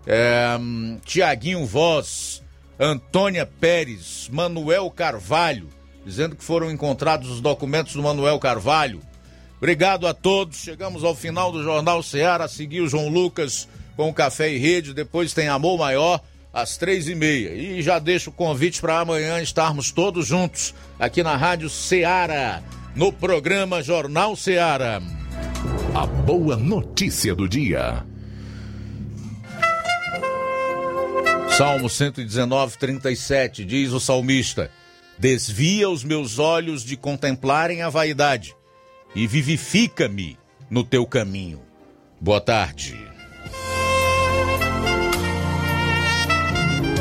[0.06, 0.58] é,
[1.04, 2.42] Tiaguinho Voz,
[2.78, 5.68] Antônia Pérez, Manuel Carvalho,
[6.04, 9.00] dizendo que foram encontrados os documentos do Manuel Carvalho.
[9.56, 10.58] Obrigado a todos.
[10.58, 12.44] Chegamos ao final do Jornal Ceará.
[12.44, 14.94] A seguir o João Lucas com Café e Rede.
[14.94, 16.20] Depois tem Amor Maior
[16.54, 17.52] às três e meia.
[17.52, 22.62] E já deixo o convite para amanhã estarmos todos juntos aqui na Rádio Ceará,
[22.94, 25.02] no programa Jornal Ceará.
[25.92, 28.04] A boa notícia do dia.
[31.56, 34.70] Salmo 119, 37 diz o salmista:
[35.18, 38.54] Desvia os meus olhos de contemplarem a vaidade
[39.12, 40.38] e vivifica-me
[40.70, 41.60] no teu caminho.
[42.20, 43.07] Boa tarde.